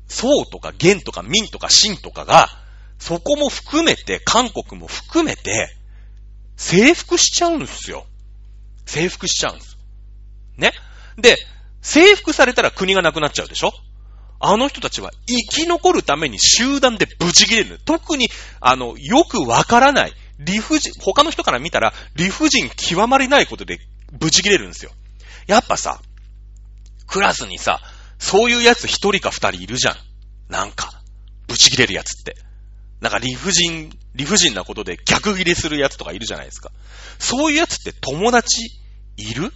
[0.08, 2.50] 宋とか元とか民とか秦とかが、
[3.00, 5.76] そこも含めて、韓国も含めて、
[6.58, 8.06] 征服しちゃうんですよ。
[8.86, 9.78] 征服しちゃうんです。
[10.58, 10.74] ね。
[11.18, 11.38] で、
[11.82, 13.72] 征服されたら国がなくなっちゃうでしょ？
[14.40, 17.80] あの人たちは生き残るために集団でブチ切れる。
[17.86, 18.28] 特に、
[18.60, 23.80] あの、よくわからない、理不尽、他の人から見たら理不尽極まりないことで
[24.14, 24.92] ブチ切れるんですよ。
[25.48, 26.02] やっぱさ、
[27.08, 27.82] クラスにさ、
[28.18, 29.96] そういうやつ一人か二人いるじゃん。
[30.48, 31.02] なんか、
[31.48, 32.38] ブチ切れるやつって。
[33.02, 36.72] なんか理不尽、理不尽なことで逆切れするやつとかいるじゃないですか。
[37.20, 38.70] そういうやつって友達
[39.18, 39.48] いる？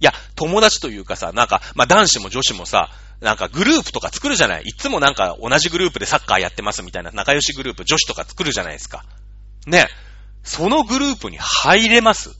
[0.00, 2.90] いや、友達というかさ、なんか、まあ、男子も女子もさ、
[3.20, 4.62] なんかグループとか作るじゃない？
[4.64, 9.04] いつもなんか同じグループでサッカーやってますみたいな仲良しグループ、女子とか作るじゃないですか。
[9.66, 9.86] ね。
[10.42, 12.36] そのグループに入れます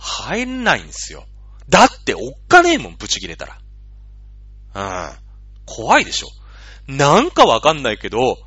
[0.00, 1.24] 入んないんですよ。
[1.68, 3.58] だっておっかねえもん、ブチ切れたら。
[4.74, 5.16] うん。
[5.66, 6.28] 怖いでしょ。
[6.88, 8.38] なんかわかんないけど、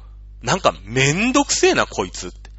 [0.41, 2.51] なんかめんどくせえな、こいつって。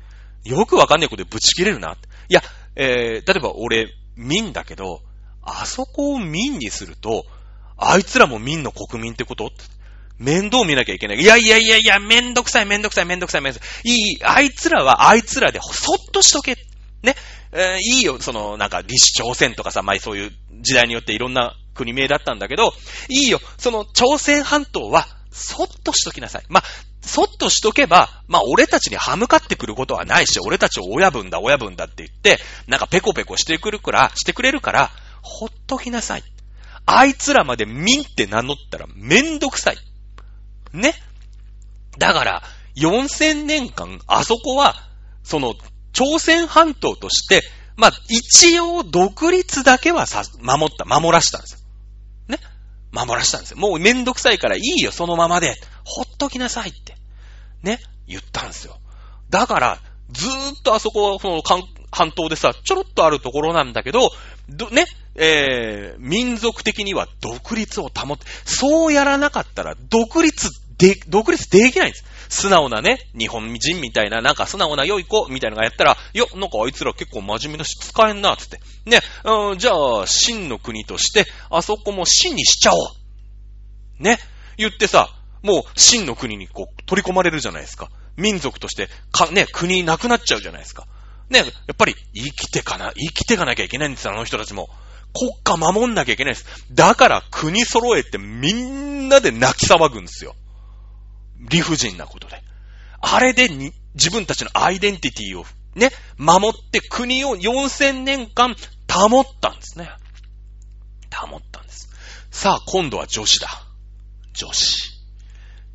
[0.48, 1.96] よくわかんないことでブチ切れるな。
[2.28, 2.42] いや、
[2.76, 5.02] えー、例えば俺、民だけど、
[5.42, 7.24] あそこを民にすると、
[7.76, 9.50] あいつらも民の国民ってこと？
[10.16, 11.18] 面倒見なきゃいけない。
[11.18, 13.90] いやいやいやいや、めんどくさいめんどくさいめんどくさいめんどくさい。
[13.90, 16.56] いい、あいつらはあいつらでそっとしとけ。
[17.02, 17.16] ね。
[17.54, 22.72] えー、いいよ、その、なんか、立朝鮮とかさ、まあ、そういう時代によっていろんな国名だったんだけど、
[23.08, 26.44] いいよ、その朝鮮半島は、そっとしときなさい。
[26.48, 26.64] まあ、
[27.00, 34.90] そっとしとけば、まあ、俺たちに歯向かってくることはないし、俺たちを親分だ、親分だって言って、なんかペコペコしてくるから、してくれるから、
[35.22, 36.24] ほっときなさい。
[36.86, 39.76] あいつらまでミンって名乗ったらめんどくさい。
[40.72, 40.94] ね。
[41.98, 42.42] だから、
[42.76, 44.74] 4000年間、あそこは、
[45.22, 45.54] その、
[45.94, 47.42] 朝鮮半島として、
[47.76, 51.58] まあ、一応独立だけはさ、守った、守らしたんですよ。
[52.28, 52.38] ね？
[52.92, 53.56] 守らしたんですよ。
[53.56, 55.54] もうめんどくさいからいいよ、そのままで。
[55.84, 56.96] ほっときなさいって。
[57.62, 58.78] ね、言ったんですよ。
[59.30, 59.80] だから、
[60.10, 61.42] ずーっとあそこは、その、
[61.90, 64.10] 半島でさ、ちょろっとあるところなんだけど、
[64.48, 64.84] ど、ね、
[65.16, 72.04] えー、民族的には独立を保って、そうやらなかったら、独立で、独立できないんです。
[72.34, 78.60] 素直なね、日本人みたいな、なんか素直な良い子みたいなのがやったら、いや、なんかあいつら結構真面目だし使えんな、つって。
[78.86, 84.02] ね、うん、じゃあ、真の国として、あそこも真にしちゃおう。
[84.02, 84.18] ね、
[84.56, 87.88] 言ってさ、もう真の国にこう取り込まれるじゃないですか。
[88.16, 90.86] 民族として、か、ね、国なくなっちゃうじゃないですか。
[91.30, 94.68] ね、やっぱり生きてかな、生きてかなきゃいけないんですよ、あの人たちも。
[95.14, 96.46] 国家守んなきゃいけないです。
[96.72, 100.34] だから国揃えてみんなで泣き騒ぐんですよ。
[101.38, 102.42] 理不尽なことで。
[103.00, 108.54] あれでに、自分たちのアイデンティティをね、守って国を4000年間
[108.90, 109.90] 保ったんですね。
[111.14, 111.88] 保ったんです。
[112.30, 113.48] さあ、今度は女子だ。
[114.32, 114.90] 女子。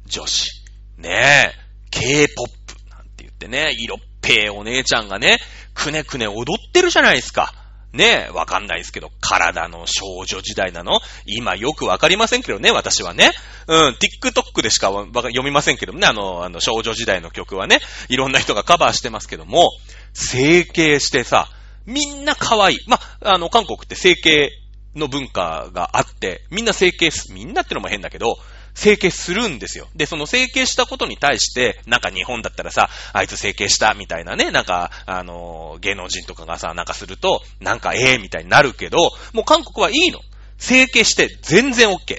[0.05, 0.49] 女子。
[0.97, 1.53] ねえ、
[1.91, 2.51] K-POP
[2.89, 5.39] なんて言ってね、色っぺえお姉ちゃんがね、
[5.73, 7.53] くねくね踊ってるじゃないですか。
[7.91, 10.99] ねえ、わかんないですけど、体の少女時代なの？
[11.25, 13.31] 今よくわかりませんけどね、私はね。
[13.67, 19.71] うん、TikTok でしか読みませんけどもね、あの、あの、少女時代の曲はね、いろんな人がカバーしてますけども、
[20.13, 21.47] 整形してさ、
[21.85, 22.77] みんな可愛い。
[22.87, 24.51] ま、あの、韓国って整形
[24.95, 28.37] の文化があって、みんな整形す、みんなってのも変だけど、
[28.73, 29.87] 整形するんですよ。
[29.95, 40.19] で、その整形したことに対して、なんか日本だったらさ、あいつ整形したみたいなね、なんか、あのー、芸能人とかがさ、なんかすると、なんかええみたいになるけど、もう韓国はいいの。
[40.57, 42.17] 整形して全然 OK。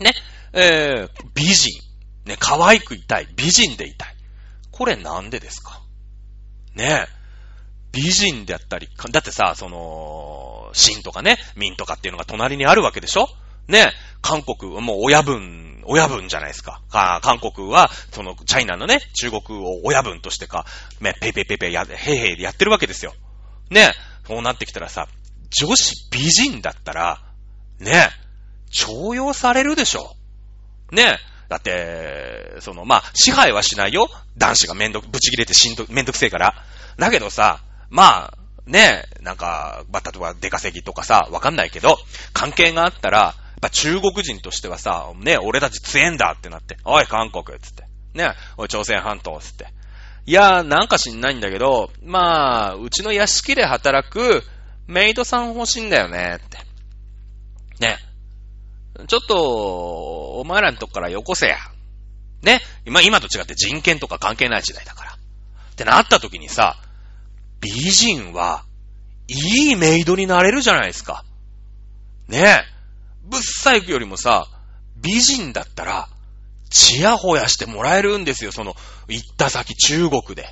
[0.00, 0.14] ね。
[0.52, 1.80] えー、美人。
[2.24, 3.28] ね、可愛くいたい。
[3.36, 4.14] 美人でいたい。
[4.70, 5.80] これなんでですか？
[6.74, 7.06] ね
[7.92, 13.28] 美人であったり、だってさ、その、シとかね、ミンとかっていうのが隣にあるわけでしょ？
[13.68, 16.80] ね、韓国、もう親分、親分じゃないですか。
[16.90, 20.64] か韓国は、その、チャイナのね、中国を親分としてか、
[21.00, 23.14] ね、ペイペイペイペイや、へいへいやってるわけですよ。
[23.70, 23.92] ね、
[24.26, 25.08] そうなってきたらさ、
[25.50, 27.20] 女子美人だったら、
[27.78, 28.10] ね、
[28.70, 30.14] 徴用されるでしょ。
[30.92, 34.08] ね、だって、その、まあ、支配はしないよ。
[34.36, 36.54] 男子がめんどく、ぶち切れてしんど、めんどくせえから。
[36.96, 37.60] だけどさ、
[37.90, 41.98] まあ、ね、なんか、まあ、例えば出稼ぎとかさ、わかんないけど、
[42.32, 47.84] 関係があったら、ぱ中国人としてはさ、ね、俺たち強えんだってなって、おい、韓国つって。
[48.12, 49.68] ね、おい、朝鮮半島つって。
[50.24, 54.42] いやなんか知んないんだけど、まあ、うちの屋敷で働く
[54.86, 56.58] メイドさん欲しいんだよね、って。
[57.80, 57.98] ね。
[59.06, 61.56] ちょっと、お前らのとこからよこせや。
[62.42, 62.60] ね。
[62.84, 65.12] 今、今と違って人権とか関係ない時代だから。
[65.12, 66.76] ってなった時にさ、
[67.60, 68.64] 美人は、
[69.28, 71.24] いいメイドになれるじゃないですか。
[72.28, 72.71] ねえ。
[73.24, 74.46] ぶっさいくよりもさ、
[74.96, 76.08] 美人だったら、
[76.70, 78.74] ちやほやしてもらえるんですよ、その、
[79.08, 80.46] 行った先中国で。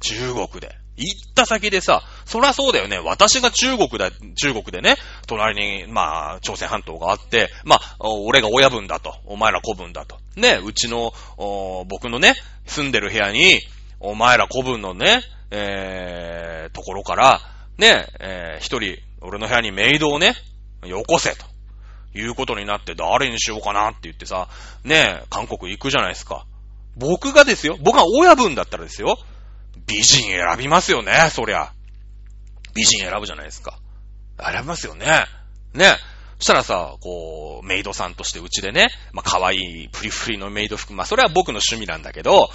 [0.00, 0.80] 中国で。
[0.96, 2.98] 行った先でさ、そりゃそうだよね。
[2.98, 4.96] 私が中国だ、中国でね、
[5.26, 10.18] 隣に、まあ、朝鮮半島があって、まあ、俺が親分だと、お前ら子分だと。
[10.36, 11.12] ね、うちの、
[11.88, 12.34] 僕のね、
[12.66, 13.60] 住んでる部屋に、
[13.98, 17.40] お前ら子分のね、えー、ところから、
[17.78, 20.34] ね、えー、一人、俺の部屋にメイドをね、
[20.84, 21.49] よこせと。
[22.14, 24.48] いうことになって誰にしようかなって言ってさ、
[24.84, 26.44] ねえ、韓国行くじゃないですか。
[26.96, 29.16] 僕がですよ、僕が親分だったらですよ、
[29.86, 31.72] 美人選びますよね、そりゃ。
[32.74, 33.78] 美人選ぶじゃないですか。
[34.38, 35.26] 選びますよね。
[35.74, 35.96] ね。
[36.38, 42.48] そしたらさ、こう、メイドさんとしてうちでね、まあ、可愛いプリフリのメイド服、まあ、それは僕の趣味なんだけど、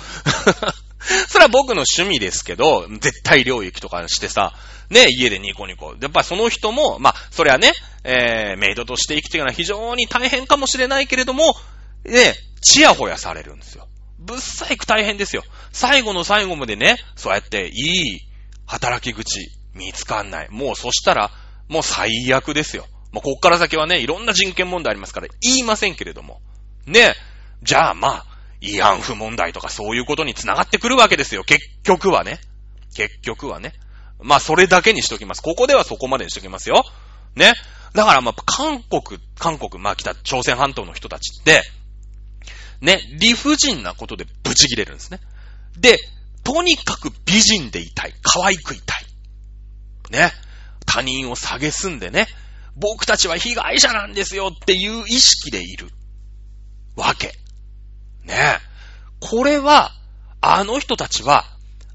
[1.30, 4.54] それは僕の趣味ですけど、絶対領域とかしてさ、
[4.90, 5.96] ね、家でニコニコ。
[6.00, 11.56] やっぱりその人も、まあ、それはね、えー、メイドとして生きていくのは非常に大変かもしれないけれども、
[12.04, 13.88] ね、ちやほやされるんですよ。
[14.20, 15.44] ぶっさいく大変ですよ。
[15.72, 18.20] 最後の最後までね、そうやっていい
[18.66, 19.40] 働き口
[19.74, 20.48] 見つかんない。
[20.50, 21.32] もうそしたら、
[21.68, 22.86] もう最悪ですよ。
[23.12, 26.42] もうこっから先はね、いろんな人権問題ありますから言いませんけれども。
[26.86, 27.16] ね、
[27.64, 28.26] じゃあまあ、
[28.62, 31.44] 慰安婦問題とかそういうことにつながってくるわけですよ。
[31.44, 32.40] 結局はね。
[32.96, 33.74] 結局はね。
[34.22, 35.42] まあ、それだけにしときます。
[35.42, 36.84] ここではそこまでにしときますよ。
[37.36, 37.54] ね。
[37.94, 41.62] だからまあ、韓国、韓国、まあ、北朝鮮半島の人たちって、
[42.82, 45.20] ね、理不尽なことでブチ切れるんですね。
[45.78, 45.98] で、
[46.44, 48.14] とにかく美人でいたい。
[48.22, 49.06] 可愛くいたい。
[50.12, 50.32] ね。
[50.86, 52.28] 他人を蔑んでね、
[52.76, 55.88] 僕たちは被害者なんですよっていう意識でいる。
[56.96, 57.34] わけ。
[58.26, 58.58] ね
[59.20, 59.92] これは、
[60.42, 61.46] あの人たちは、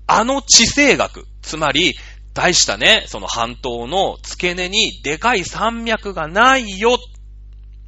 [0.07, 1.95] あの地政学、つまり、
[2.35, 6.99] 大したね、その半島の付け根にでかい山脈がないよ。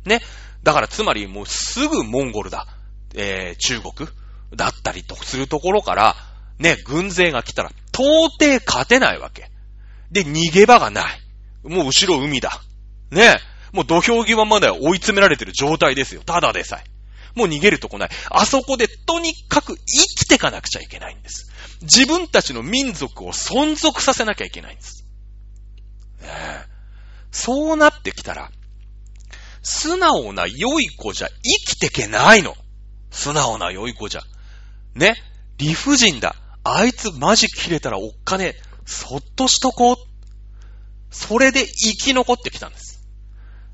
[0.04, 0.20] ね。
[0.62, 2.66] だからつまりもうすぐモンゴルだ。
[3.14, 4.08] えー、中国
[4.54, 6.16] だったりとするところから、
[6.58, 9.50] ね、軍勢が来たら到底勝てないわけ。
[10.10, 11.20] で、逃げ場がない。
[11.64, 12.60] もう後ろ海だ。
[13.10, 13.36] ね。
[13.72, 16.22] もう土俵際まで追い詰められてる状態ですよ。
[16.24, 16.92] ただでさえ。
[17.34, 18.10] もう逃げるとこない。
[18.30, 21.50] あそこでとにかく生きてかなくちゃいけないんです。
[21.82, 25.04] 自分たちの民族を存続させなきゃいけないんです。
[26.20, 26.72] ねえ
[27.30, 28.50] そうなってきたら、
[29.62, 32.54] 素直な良い子じゃ生きてけないの。
[33.10, 34.22] 素直な良い子じゃ。
[34.94, 35.14] ね。
[35.56, 36.36] 理不尽だ。
[36.64, 38.62] あいつマジ切れたらおっかねえ。
[38.84, 39.96] そっとしとこう。
[41.10, 42.91] それで生き残ってきたんです。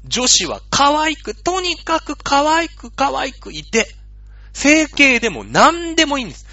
[0.04, 3.94] 女子は可愛く、とにかく可愛く可愛くいて、
[4.52, 6.46] 整形でも何でもいいんです。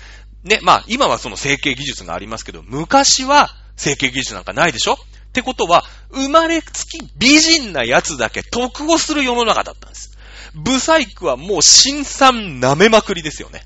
[0.43, 4.93] ね、まあ今はその整形技術がありますけど、昔は整形技術なんかないでしょ？
[4.93, 4.97] っ
[5.31, 10.17] てことは、生まれつき美人なやつだけ得をする世の中だったんです。
[10.53, 13.63] ブサイクはもう新産舐めまくりですよね。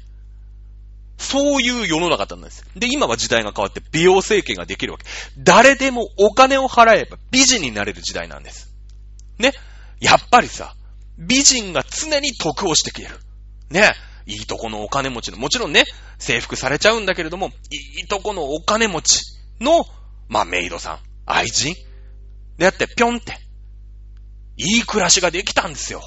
[1.18, 2.66] そういう世の中だったんです。
[2.76, 5.06] で、今は時代が変わって美容整形ができるわけ。
[5.38, 8.74] 誰でもお金を払えば美人になれる時代なんです。
[9.38, 9.52] ね？
[10.00, 10.76] やっぱりさ、
[11.18, 13.20] 美人が常に得をしてくれる。
[13.70, 13.94] ね。
[14.26, 15.86] いいとこのお金持ちの、もちろんね、
[16.20, 19.22] 征服されちゃうんだけれども、いいとこのお金持ち
[19.60, 19.86] の、
[20.28, 21.74] まあ、メイドさん、愛人
[22.58, 23.40] でやって、ぴょんって、
[24.56, 26.02] いい暮らしができたんですよ。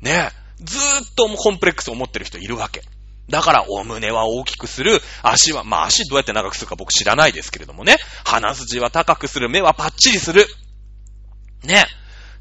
[0.00, 0.30] ね
[0.60, 2.82] ずーっとコンプレックスを持ってる人いるわけ。
[3.28, 7.98] だから、お胸は大きくする、足は、まあ足どうやって長くするか僕知らないですけれどもね。
[8.24, 10.46] 鼻筋は高くする、目はパッチリする。
[11.62, 11.86] ね。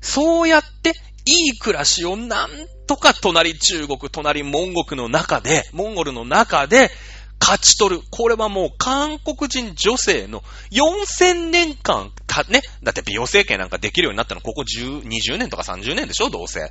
[0.08, 0.93] そうやって、
[1.26, 2.49] いい暮らしをなん
[2.88, 6.89] とか隣中国、隣モンゴルの中で、モンゴルの中で、
[7.39, 8.01] 勝ち取る。
[8.10, 12.62] これはもう韓国人女性の4000年間か、ね。
[12.82, 16.62] だって美容整形なんかできるようになったのここ10、20年とか30年でしょどうせ。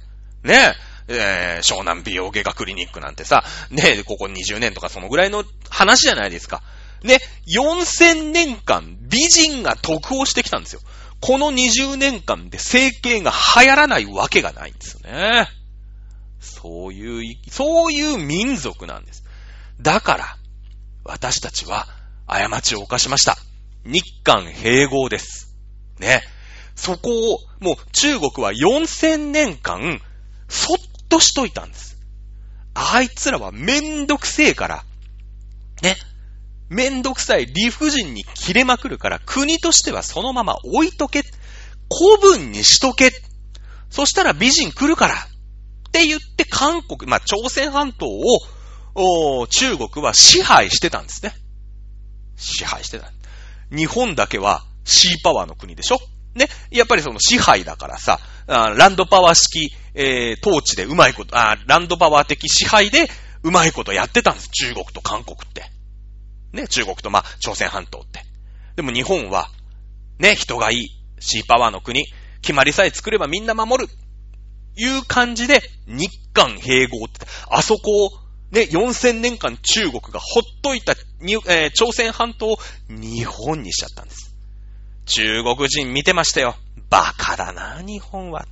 [0.43, 0.75] ね
[1.09, 1.15] え、
[1.59, 6.63] えー、湘南美容外科クリニックなんてさ、ねえここ20年とかそのぐらいの話じゃないですか。
[7.03, 7.19] ね、
[7.55, 10.81] 4000年間美人が得をしてきたんですよ。
[11.21, 15.49] この20年間で整形が流行らないわけがないんですよね。
[16.41, 19.25] そういう、そういう民族なんです。
[19.81, 20.37] だから、
[21.05, 21.87] 私たちは
[22.27, 23.37] 過ちを犯しました。
[23.85, 25.55] 日韓併合です。
[25.99, 26.23] ね。
[26.75, 30.01] そこを、もう中国は4000年間、
[30.49, 31.97] そっとしといたんです。
[32.75, 34.85] あいつらはめんどくせえから、
[35.83, 35.97] ね。
[36.69, 41.23] めんどくさい理不尽に切れまくるから、国としてはそのまま置いとけ。
[41.89, 43.13] 古文にしとけ。
[43.91, 45.15] そしたら美人来るから。
[45.15, 48.07] って言って韓国、まあ、朝鮮半島
[48.95, 51.33] を、中国は支配してたんですね。
[52.37, 53.11] 支配してた。
[53.71, 55.99] 日本だけはシーパワーの国でしょ
[56.35, 56.49] ね。
[56.71, 63.09] やっぱりその支配だからさ、ランドパワー式、えー、統治でうまいこと、あランドパワー的支配で
[63.43, 64.49] うまいことやってたんです。
[64.51, 65.76] 中国と韓国って。
[66.57, 68.25] ね、中国とまあ、朝鮮半島って。
[68.75, 69.49] でも日本は、
[70.19, 70.89] ね、人がいい、
[71.21, 72.07] シーパワーの国、
[72.43, 73.93] 決まりさえ作ればみんな守る。
[74.79, 78.11] いう感じで、日韓併合って、あそこを、
[78.51, 84.35] ね、4000年間中国がほっといたに、えー朝鮮半島を日本にしちゃったんです。
[85.07, 86.57] 中国人見てましたよ。
[86.91, 88.47] バカだな、日本は。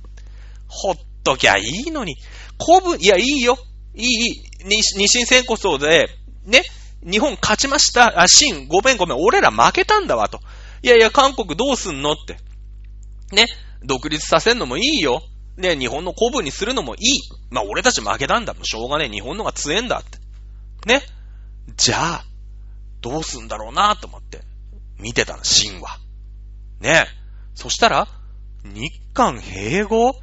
[0.67, 2.15] ほっときゃいいのに。
[2.59, 3.57] 古文、いや、いいよ。
[3.93, 4.65] いい、いい。
[4.65, 6.09] に二審戦こそで、
[6.45, 6.63] ね、
[7.09, 8.19] 日本勝ちました。
[8.21, 10.39] あ、新、ごめんごめん、俺ら負けたんだわ、と。
[10.81, 12.37] いやいや、韓国どうすんのって。
[13.35, 13.45] ね、
[13.83, 15.21] 独立させんのもいいよ。
[15.57, 17.01] ね、日本の古文にするのもいい。
[17.49, 18.53] まあ、俺たち負けたんだ。
[18.53, 19.09] もうしょうがねえ。
[19.09, 20.17] 日本のが強えんだって。
[20.87, 21.01] ね。
[21.77, 22.25] じゃあ、
[23.01, 24.41] どうすんだろうなと思って、
[24.99, 25.99] 見てたの、神話。
[26.81, 27.07] ね。
[27.53, 28.07] そしたら、
[28.63, 30.15] 日韓併合？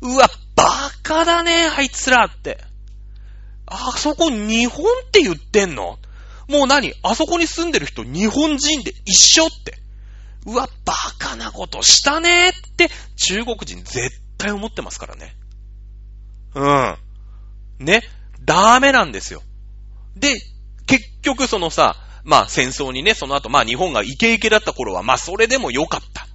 [0.00, 2.58] うわ、バカだね、あいつらって。
[3.66, 5.98] あそこ日本って言ってんの？
[6.48, 6.94] もう何？
[7.02, 9.78] あそこに住んでる人日本人で一緒って。
[10.46, 15.36] うわ、バカなことしたねって中国人絶対思ってますからね。
[16.54, 16.96] うん。
[17.84, 18.02] ね？
[18.40, 19.42] ダメなんですよ。
[20.16, 20.40] で、
[20.86, 26.26] 結局そのさ、まあ戦争にね、その後まあ日本がイケイケだった頃は、まあそれでも良かった。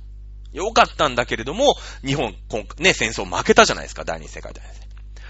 [0.52, 4.74] 良かったんだけれども、日本、今ね、戦争負けたじゃないですか、第二次世界大戦。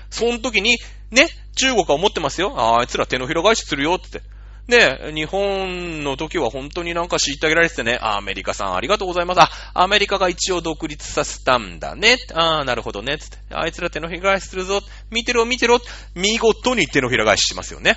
[0.10, 0.78] その時に、
[1.12, 2.54] ね、中国は思ってますよ。
[2.58, 4.22] ああいつら手のひら返しするよって。
[4.68, 9.41] ね、日本の時は本当になんか虐げられててね、アメリカさんありがとうございます。
[9.41, 12.18] あ、アメリカが一応独立させたんだね。
[12.34, 13.18] ああ、なるほどね。
[13.18, 13.38] つって。
[13.51, 14.82] あいつら手のひら返しするぞ。
[15.11, 15.80] 見てろ、見てろ。
[16.16, 17.95] 見事に手のひら返ししますよね。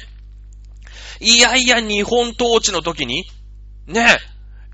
[1.20, 3.24] いやいや、日本統治の時に、
[3.86, 4.18] ね、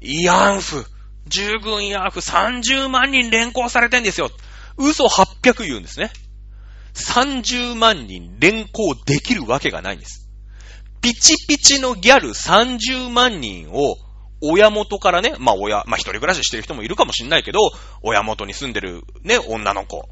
[0.00, 0.86] 慰安婦、
[1.26, 4.30] 従軍慰安婦30万人連行されてんですよ。
[4.78, 6.10] 嘘800言うんですね。
[6.94, 10.21] 30万人連行できるわけがないんです。
[11.02, 13.96] ピチピチのギャル30万人を
[14.40, 17.58] 親元からね、まあ親、まあ一人暮らししてる人もいるかもしんないけど、
[18.02, 20.06] 親元に住んでるね、女の子を、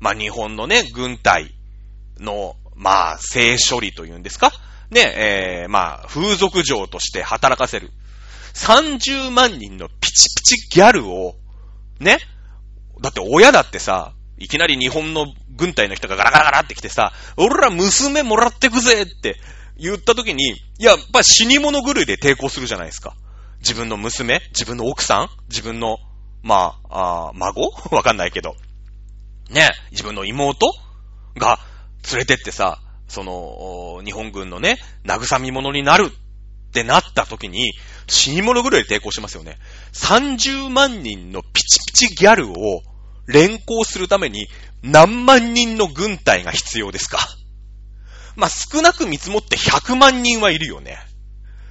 [0.00, 1.54] まあ日本のね、軍隊、
[2.20, 4.52] の、まあ、性処理というんですか？
[4.90, 7.90] ね、えー、まあ、風俗嬢として働かせる。
[8.54, 11.34] 30万人のピチピチギャルを、
[12.00, 12.18] ね、
[13.00, 15.26] だって親だってさ、いきなり日本の
[15.56, 19.36] 軍隊の人がガラガラガラって来てさ、俺ら娘もらってくぜって
[19.78, 23.14] 言った時に、いや、やっぱ死に物狂いで抵抗するじゃないですか。
[23.60, 25.98] 自分の娘自分の奥さん自分の、
[26.42, 27.70] まあ、あ孫？
[27.94, 28.54] わかんないけど。
[29.50, 30.66] ね、自分の妹？
[31.36, 31.58] が
[32.10, 37.72] 連れてってさ、その、日本軍のね、慰み者になるってなった時に、
[38.08, 39.58] 死に物狂いで抵抗しますよね。
[39.92, 42.82] 30万人のピチピチギャルを
[43.26, 44.48] 連行するために
[44.82, 47.18] 何万人の軍隊が必要ですか？
[48.38, 50.96] まあ、少なく見積もって100万人はいるよね。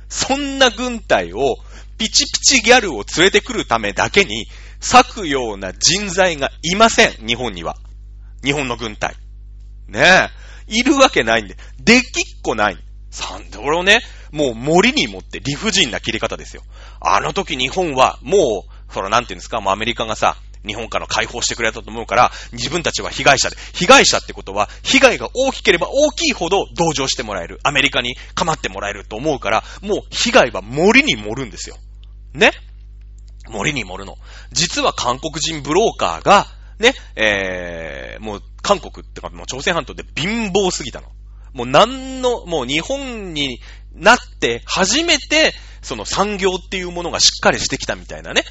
[0.10, 1.56] そんな軍隊を
[1.98, 4.48] ピチピチギャルを連れてくるためだけに
[4.82, 7.12] 割くような人材がいません。
[7.26, 7.78] 日本には。
[8.44, 9.16] 日本の軍隊。
[9.88, 10.30] ね
[10.68, 10.78] え。
[10.80, 11.56] いるわけないんで。
[11.80, 12.78] できっこない。
[13.12, 14.02] さんで、俺をね、
[14.32, 16.64] もう森に持って理不尽な切り方ですよ。
[17.00, 20.36] あの時日本はもう、そのなんていうんですか、もうアメリカがさ、
[20.68, 23.56] 日本から解放してくれたと思うから、自分たちは被害者で。
[23.74, 27.60] 被害者ってことは、被害が大きければ大きいほど同情してもらえる。
[27.64, 31.78] アメリカに構ってもらえると思うから、もう被害は森に盛るんですよ。
[32.34, 32.52] ね？
[33.50, 34.18] 森に盛るの。
[34.52, 36.48] 実は韓国人ブローカーが、
[36.80, 41.08] ね、えー、もう韓国ってか、もう朝鮮半島で貧乏すぎたの。
[41.54, 43.60] もう何の、もう日本に
[43.94, 48.44] なって初めて、その産業っていうものがしっかりしてきたみたいなね。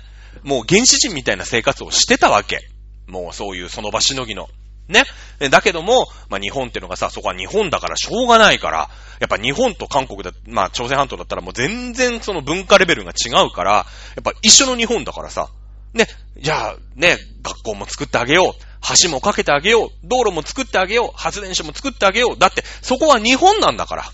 [0.47, 2.61] もう原始人みたいな生活をしてたわけ。
[3.09, 4.49] もうそういうその場しのぎの。
[4.88, 5.03] ね。
[5.51, 8.88] だけども、まあ日本ってのがさ、そこは日本だからしょうがないから、
[9.18, 13.84] やっぱ日本と韓国だ、まあ朝鮮半島だったらもう全然その文化レベルが違うから、や
[14.20, 15.49] っぱ一緒の日本だからさ、
[15.94, 16.07] ね、
[16.38, 18.62] じゃあね、学校も作ってあげよう。
[19.03, 19.90] 橋も架けてあげよう。
[20.05, 21.18] 道路も作ってあげよう。
[21.18, 22.38] 発電所も作ってあげよう。
[22.38, 24.05] だって、そこは日本なんだから。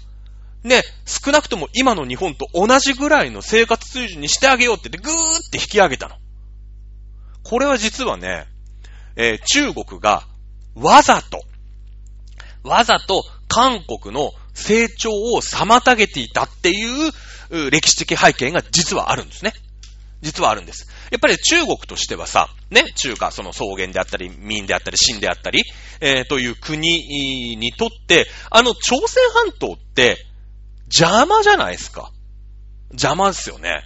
[0.65, 6.17] ね、少なくとも今の日本と同じぐらいの生活水準にしてあげようって言ってぐーって引き上げたの。
[7.43, 8.47] これは実はね、
[9.17, 10.25] えー、中国が
[10.75, 11.43] わざと、
[12.63, 19.53] わざと韓国の成長を妨げていたっていう歴史的背景が実はあるんですね。
[20.23, 20.89] 実はあるんです。
[21.11, 25.63] やっぱり中国としてはさ、ね、中華、その草原であったり、民であったり、秦であったり、
[26.01, 30.25] えー、という国にとって、あの朝鮮半島って
[30.85, 32.13] 邪魔じゃないですか。
[32.93, 33.83] 邪魔ですよね。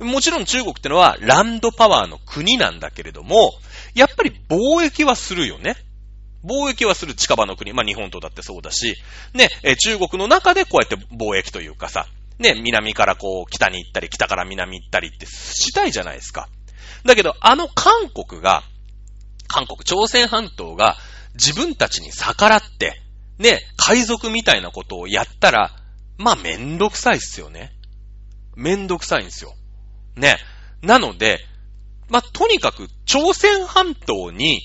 [0.00, 3.52] もちろん中国ってのはランドパワーの国なんだけれども、
[3.94, 5.76] やっぱり貿易はするよね。
[6.42, 7.72] 貿易はする近場の国。
[7.72, 8.96] まあ日本とだってそうだし、
[9.34, 12.06] ね、中国の中でこうやって貿易というかさ、
[12.38, 16.48] ね、南からこう北に行ったり、北から南行ったりってしたいじゃないですか。
[17.04, 18.62] だけど、あの韓国が、
[19.48, 20.96] 韓国、朝鮮半島が
[21.34, 23.02] 自分たちに逆らって、
[23.38, 25.76] ね、海賊みたいなことをやったら、
[26.16, 27.72] まあめんどくさいっすよね。
[28.56, 29.54] めんどくさいんですよ。
[30.16, 30.36] ね。
[30.82, 31.40] なので、
[32.08, 34.60] まあ、とにかく朝鮮半島に、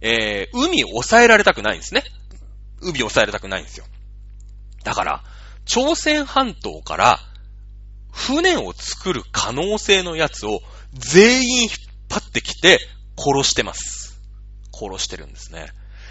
[0.00, 2.04] えー、海を抑えられたくないんですね。
[2.80, 3.86] 海を抑えられたくないんですよ。
[4.84, 5.24] だから、
[5.64, 7.20] 朝鮮半島から
[8.10, 10.60] 船を作る可能性のやつを
[10.92, 11.70] 全員引っ
[12.10, 12.78] 張ってきて
[13.16, 14.20] 殺してます。
[14.72, 15.68] 殺してるんですね。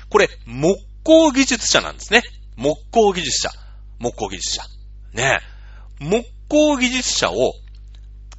[0.10, 2.24] これ、木工技術者なんですね。
[2.56, 3.52] 木工技術者。
[4.00, 4.64] 木工技術者。
[5.14, 5.40] ね
[6.00, 7.54] 木工技術者を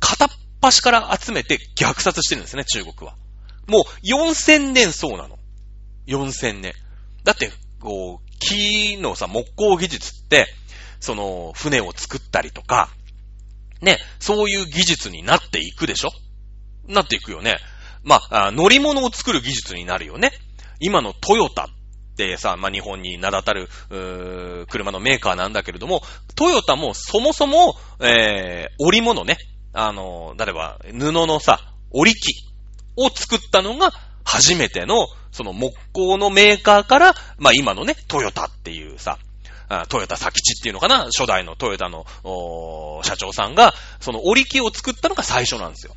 [0.02, 0.28] 片っ
[0.60, 3.16] 端から集めて虐殺してるんですね、中国は。
[3.68, 5.38] もう4000年そうなの。
[6.08, 6.74] 4000年。
[7.22, 7.50] だって、
[7.80, 10.46] こう、木のさ、木工技術って、
[11.00, 12.90] その、船を作ったりとか、
[13.80, 16.10] ね、そういう技術になっていくでしょ？
[16.88, 17.58] なっていくよね。
[18.02, 20.32] まあ、乗り物を作る技術になるよね。
[20.80, 21.68] 今のトヨタっ
[22.16, 26.02] てさ、まあ、日本に名だたる、うー車のメーカーなんだけれども、
[26.34, 29.36] トヨタもそもそも、えー、織物ね。
[29.72, 32.34] あの、例えば、布のさ、織り機
[32.96, 33.92] を作ったのが
[34.24, 39.18] 初めての、その木工のメーカーから、まあ、今のね、トヨタっていうさ、
[39.88, 42.04] トヨタ佐吉っていうのかな初代のトヨタの
[43.04, 45.94] 社長さんが、その織り機を作ったのが最初なんですよ。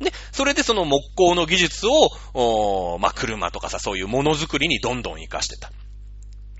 [0.00, 1.86] で、それでその木工の技術
[2.34, 5.70] を、まあ、車とかさ、そういうものづくりにどんどん活かしてた。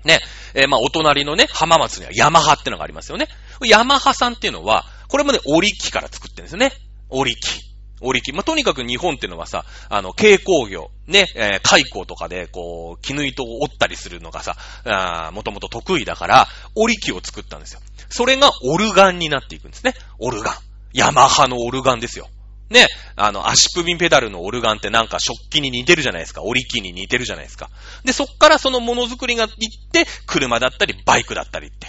[0.03, 0.21] ね。
[0.55, 3.27] えー、まあ、お隣のね、浜松にはヤマハってのがありますよね。
[3.63, 6.71] ヤマハさんっていうのは、これもね、織り機から作ってるんですね。
[7.09, 7.61] 織り機。
[8.01, 8.31] 織り機。
[8.31, 14.55] まあ、とにかく日本っていうのはさ、あの、軽工業、ね、えー、海工とかで、こう、絹糸を織ったりするのがさ、
[14.85, 17.79] あもともと得意だから、織り機を作ったんですよ。
[18.09, 19.93] それがオルガンになっていくんですね。
[20.19, 20.55] オルガン。
[20.93, 22.27] ヤマハのオルガンですよ。
[22.69, 26.43] ね、あの、足首ペダルのオルガンってなんか食器に似てるじゃないですか。
[26.43, 27.69] 折り機に似てるじゃないですか。
[28.03, 29.49] で、そっからそのものづくりがいっ
[29.91, 31.87] て、車だったり、バイクだったりって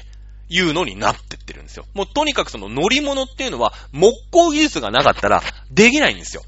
[0.48, 1.84] いうのになってってるんですよ。
[1.94, 6.42] もうとにかくその乗り物っていうのは、木工技術がなかったらできないんですよ。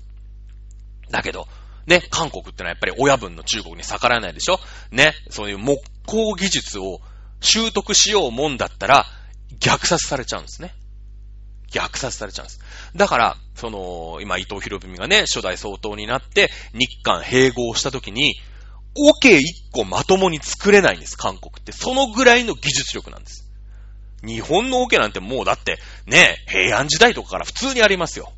[1.10, 1.48] だけど、
[1.86, 4.60] ね、韓国ってのはやっぱり親分の中国に逆らえないでしょ？
[4.90, 7.01] ね、そういう木工技術を
[7.40, 9.06] 習得しようもんだったら、
[9.59, 10.74] 虐殺されちゃうんですね。
[11.72, 12.60] 虐殺されちゃうんです。
[12.97, 18.35] だから、その、今、伊藤博文がね、初代総統になって、日韓併合した時に、
[18.97, 21.72] オケ一個まともに作れないんです、韓国って。
[21.72, 23.49] そのぐらいの技術力なんです。
[24.22, 28.32] 日本のオケなんてもうだって、ね、平安時代とかから普通にありますよ。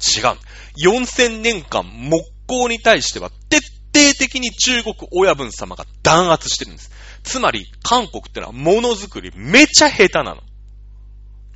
[0.00, 1.02] 違う。
[1.02, 3.58] 4000年間木工に対しては徹
[3.94, 6.90] 底的に中国親分様が弾圧してるんです。
[7.22, 10.42] つまり、韓国ってのはものづくりめちゃ下手なの。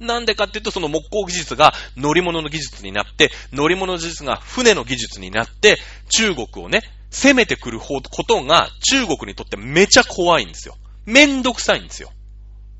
[0.00, 5.78] なんでかっていうと、その木工技術が乗り物の技術になって、乗り物の技術が船の技術になって、
[6.10, 10.76] 中国をね、攻めてくることが中国にとってめちゃ怖いんですよ。
[11.06, 12.10] めんどくさいんですよ。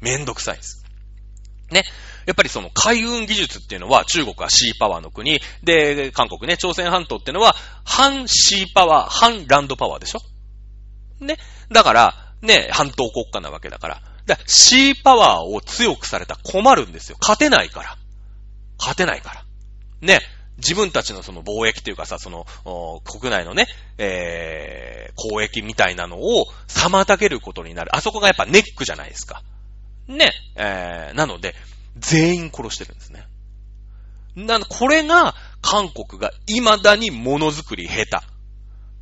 [0.01, 0.84] めんどくさいんです。
[1.71, 1.85] ね。
[2.27, 5.41] やっぱりその海運技術っていうのは中国はシーパワーの国。
[5.63, 7.55] で、韓国ね、朝鮮半島っていうのは
[7.85, 10.21] 反シーパワー、反ランドパワーでしょ？
[11.25, 11.37] ね。
[11.71, 14.03] だから、ね、半島国家なわけだから。
[14.27, 17.19] だシーパワーを強くされたら困るんですよ。
[17.21, 17.97] 勝てないから。
[18.79, 19.45] 勝てないから。
[20.01, 20.21] ね。
[20.57, 22.47] 自分たちのその貿易というかさ、その、
[23.05, 23.67] 国内のね、
[23.99, 27.95] えー、交易みたいなのを妨げることになる。
[27.95, 29.43] あそこがやっぱネックじゃないですか。
[30.09, 30.33] ね。
[30.57, 31.55] えー、なので、
[31.97, 33.27] 全員殺してるんですね。
[34.37, 38.21] な、これが、韓国が未だにものづくり下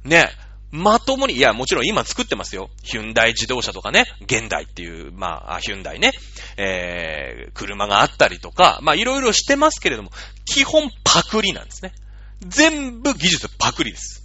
[0.05, 0.09] 手。
[0.09, 0.31] ね。
[0.71, 2.71] まともに、いや、もちろん今作ってますよ。
[2.83, 6.13] ヒュンダイ自動車とかね、現代っていう、まあ、ヒュンダイね、
[6.57, 10.11] えー、車があったりとか、まあ、いろいろしてますけれども、
[10.47, 11.93] 基本パクリなんですね。
[12.41, 14.23] 全部技術パクリです。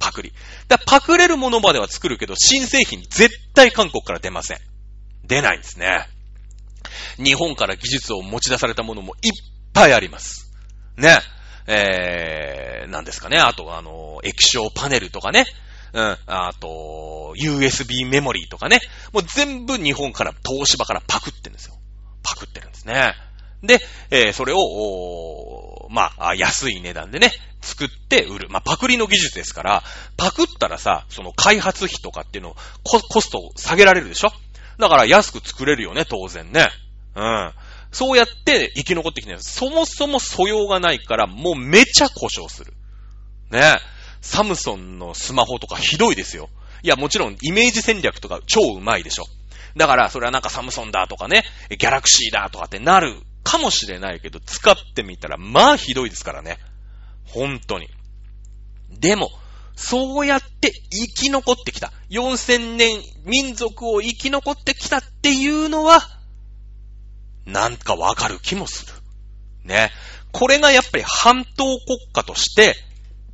[0.00, 0.32] パクリ。
[0.66, 4.58] だパクれるものまでは作るけど、新製品絶対韓国から出ません。
[5.24, 6.08] 出ないんですね。
[7.16, 9.32] 日本から技術を持ち出されたものもいっ
[9.72, 10.50] ぱいあります。
[10.96, 11.18] ね。
[11.66, 13.38] えー、なんですかね。
[13.38, 15.46] あと、あの、液晶パネルとかね。
[15.92, 16.18] うん。
[16.26, 18.80] あと、USB メモリーとかね。
[19.12, 21.74] もう全部日本から、東芝からパクってんですよ。
[22.22, 23.14] パクってるんですね。
[23.62, 23.80] で、
[24.10, 27.32] えー、それを、まあ、安い値段でね、
[27.62, 28.48] 作って売る。
[28.50, 29.82] まあ、パクリの技術ですから、
[30.16, 34.32] パクったらさ、その開発費とかっていうのをコ、コストを下げられるでしょ？
[34.78, 36.68] だから安く作れるよね、当然ね。
[37.14, 37.52] うん。
[37.92, 39.38] そうやって生き残ってきてる。
[39.40, 42.72] そもそも素養がないから、もうめちゃ故障する。
[43.50, 43.76] ね。
[44.20, 46.48] サムソンのスマホとかひどいですよ。
[46.82, 49.24] いや、もちろんイメージ戦略とか超うまいでしょ。
[49.76, 56.58] だから、それはなんかサムソンだとかね、ギャラクシーだとかってなるかもしれないけど、使ってみたら、まあひどいですからね。
[57.26, 57.88] 本当に。
[58.98, 59.30] でも、
[59.76, 61.92] そうやって生き残ってきた。
[62.10, 66.00] 4000年民族を生き残ってきたっていうのは、
[67.46, 68.92] なんかわかる気もする。
[69.64, 69.90] ね。
[70.32, 71.78] これがやっぱり半島国
[72.12, 72.74] 家として、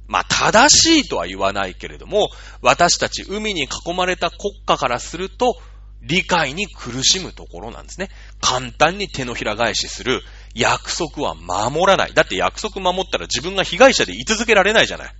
[0.06, 2.28] まあ、正しいとは言わないけれども、
[2.62, 5.56] 私たち海に囲まれた国家からすると、
[6.02, 8.08] 理解に苦しむところなんですね。
[8.40, 10.22] 簡単に手のひら返しする
[10.54, 12.14] 約束は守らない。
[12.14, 15.14] だって約束守ったら自分が被害者で居続けられないじゃない。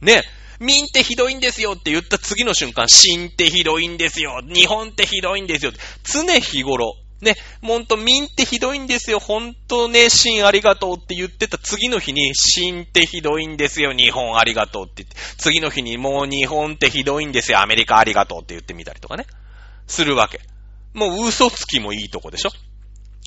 [0.00, 0.22] ね。
[0.60, 4.40] 民ってひどいんですよって言った次の瞬間、新ってひどいんですよ。
[4.42, 5.72] 日本ってひどいんですよ。
[6.02, 9.18] 常日頃、ね、ほんと、民ってひどいんですよ。
[9.18, 13.92] ほんとね、シンありがとうって言ってた次の日に、シンってひどいんですよ。
[13.92, 17.60] 日本ありがとうって言って、次の日にもう日本ってひどいんですよ。
[17.60, 19.26] アメリカありがとうって言ってみたりとかね。
[19.88, 20.40] するわけ。
[20.94, 22.50] もう嘘つきもいいとこでしょ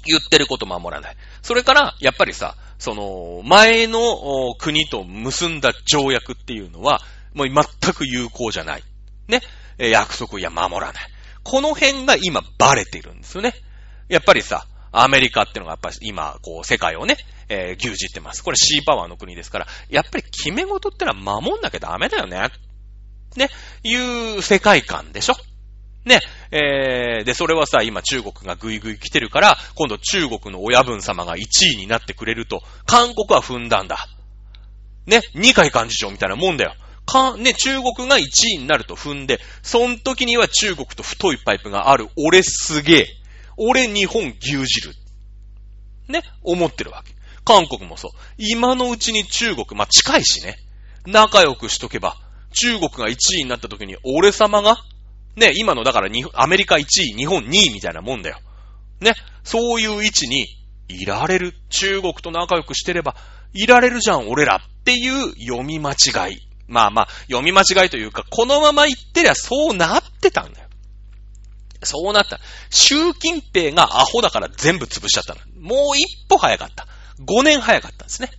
[0.06, 1.16] 言ってること守らない。
[1.42, 7.02] それから、やっぱりさ、その、前の国と結んだ条約っていうのは、
[7.34, 8.84] もう全く有効じゃない。
[9.28, 9.42] ね。
[9.78, 11.04] 約束や守らない。
[11.44, 13.54] この辺が今バレてるんですよね。
[14.10, 17.18] やっぱりさ、アメリカってのがやっぱり今、こう、世界をね、
[17.50, 18.44] えー、牛耳ってます。
[18.44, 22.50] これシーパワーの国ですから、やっぱり決め事ってのは守んなきゃダメだよね。
[23.36, 23.50] ね、
[23.84, 23.96] い
[24.38, 25.36] う世界観でしょ
[26.06, 26.20] ね、
[26.52, 33.98] えー、で、それはさ、今中国がぐいぐい来てるから、今度中国の親分様が1位になってくれると、韓国は踏んだんだ。
[35.06, 36.74] ね、二階幹事長みたいなもんだよ。
[37.06, 38.24] か、ね、中国が1
[38.56, 42.10] 位になると踏んで、その時には中国と太いパイプがある。
[42.18, 43.08] 俺すげえ。
[43.58, 44.94] 俺日本牛耳る。
[46.08, 47.14] ね、思ってるわけ。
[47.44, 48.12] 韓国もそう。
[48.38, 50.58] 今のうちに中国、まあ、近いしね。
[51.06, 52.16] 仲良くしとけば、
[52.54, 54.78] 中国が1位になった時に、俺様が、
[55.36, 58.40] ね、今のだからアメリカ1位、日本2位みたいなもんだよ。
[59.00, 59.14] ね、
[59.44, 60.48] そういう位置に
[60.88, 61.54] いられる。
[61.70, 63.16] 中国と仲良くしてれば、
[63.54, 66.38] いられるじゃん、俺らっていう読み間違い。
[66.68, 70.70] まあまあ、読み間違いというか、このまま言ってりゃそうなってたんだよ。
[71.84, 72.40] そうなった。
[72.70, 75.42] 習近平がアホだから全部潰しちゃったの。
[75.60, 76.88] もう一歩早かった。
[77.20, 78.32] 5年早かったんですね。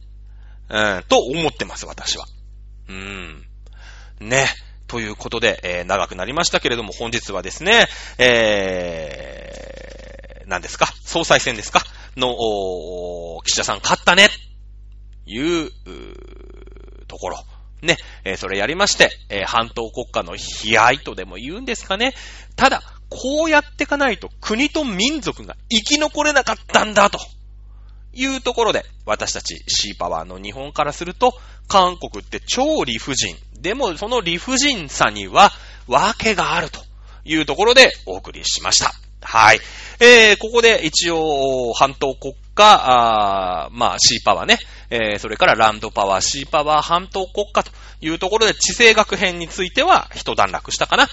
[0.68, 2.26] うん、と思ってます、私は。
[2.88, 3.46] うん。
[4.20, 4.46] ね。
[4.92, 7.88] ということで、えー、長くなりましたけれども、本日はですね、
[8.18, 10.84] えー、何ですか？
[11.02, 11.80] 総裁選ですか？
[12.14, 12.36] の、
[13.42, 14.28] 岸田さん勝ったね。
[15.24, 15.70] いう、う
[17.08, 17.38] ところ。
[17.80, 22.12] ね、えー、それやりまして、えー、半島国家の悲哀とでも言うんですかね？
[22.56, 27.18] ただ、こうやっていかないと国と民族が生き残れなかったんだと。
[28.14, 31.32] いうところで、私たちシーパワーの日本からすると、
[31.66, 33.34] 韓国って超理不尽。
[33.62, 35.52] でも、その理不尽さには、
[35.86, 36.80] 訳があると
[37.24, 38.92] いうところでお送りしました。
[39.22, 39.60] はい。
[40.00, 44.58] えー、ここで一応、半島国家、あまあ、シーパワーね、
[44.90, 47.70] えー、それからランドパワー、シーパワー、半島国家と
[48.00, 51.08] いうところで、地政学編については一段落したかな。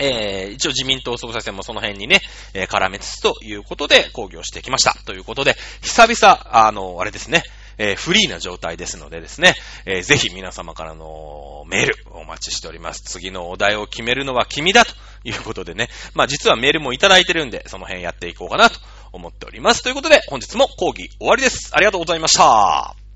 [0.00, 2.22] えー、一応自民党総裁選もその辺にね、
[2.54, 4.94] えー、絡めつつということで講義をしてきました。
[5.04, 7.42] ということで、久々、あの、あれですね、
[7.78, 9.54] えー、フリーな状態ですのでですね、
[9.86, 13.02] えー、ぜひ皆様からのメールお待ちしております。
[13.02, 14.92] 次のお題を決めるのは君だと
[15.24, 18.78] いうことでね、まあ実はメールもいただいてるんで、その辺やっていこうかなと
[19.12, 19.82] 思っております。
[19.82, 21.70] ということで、本日も講義終わりです。
[21.72, 23.07] ありがとうございました。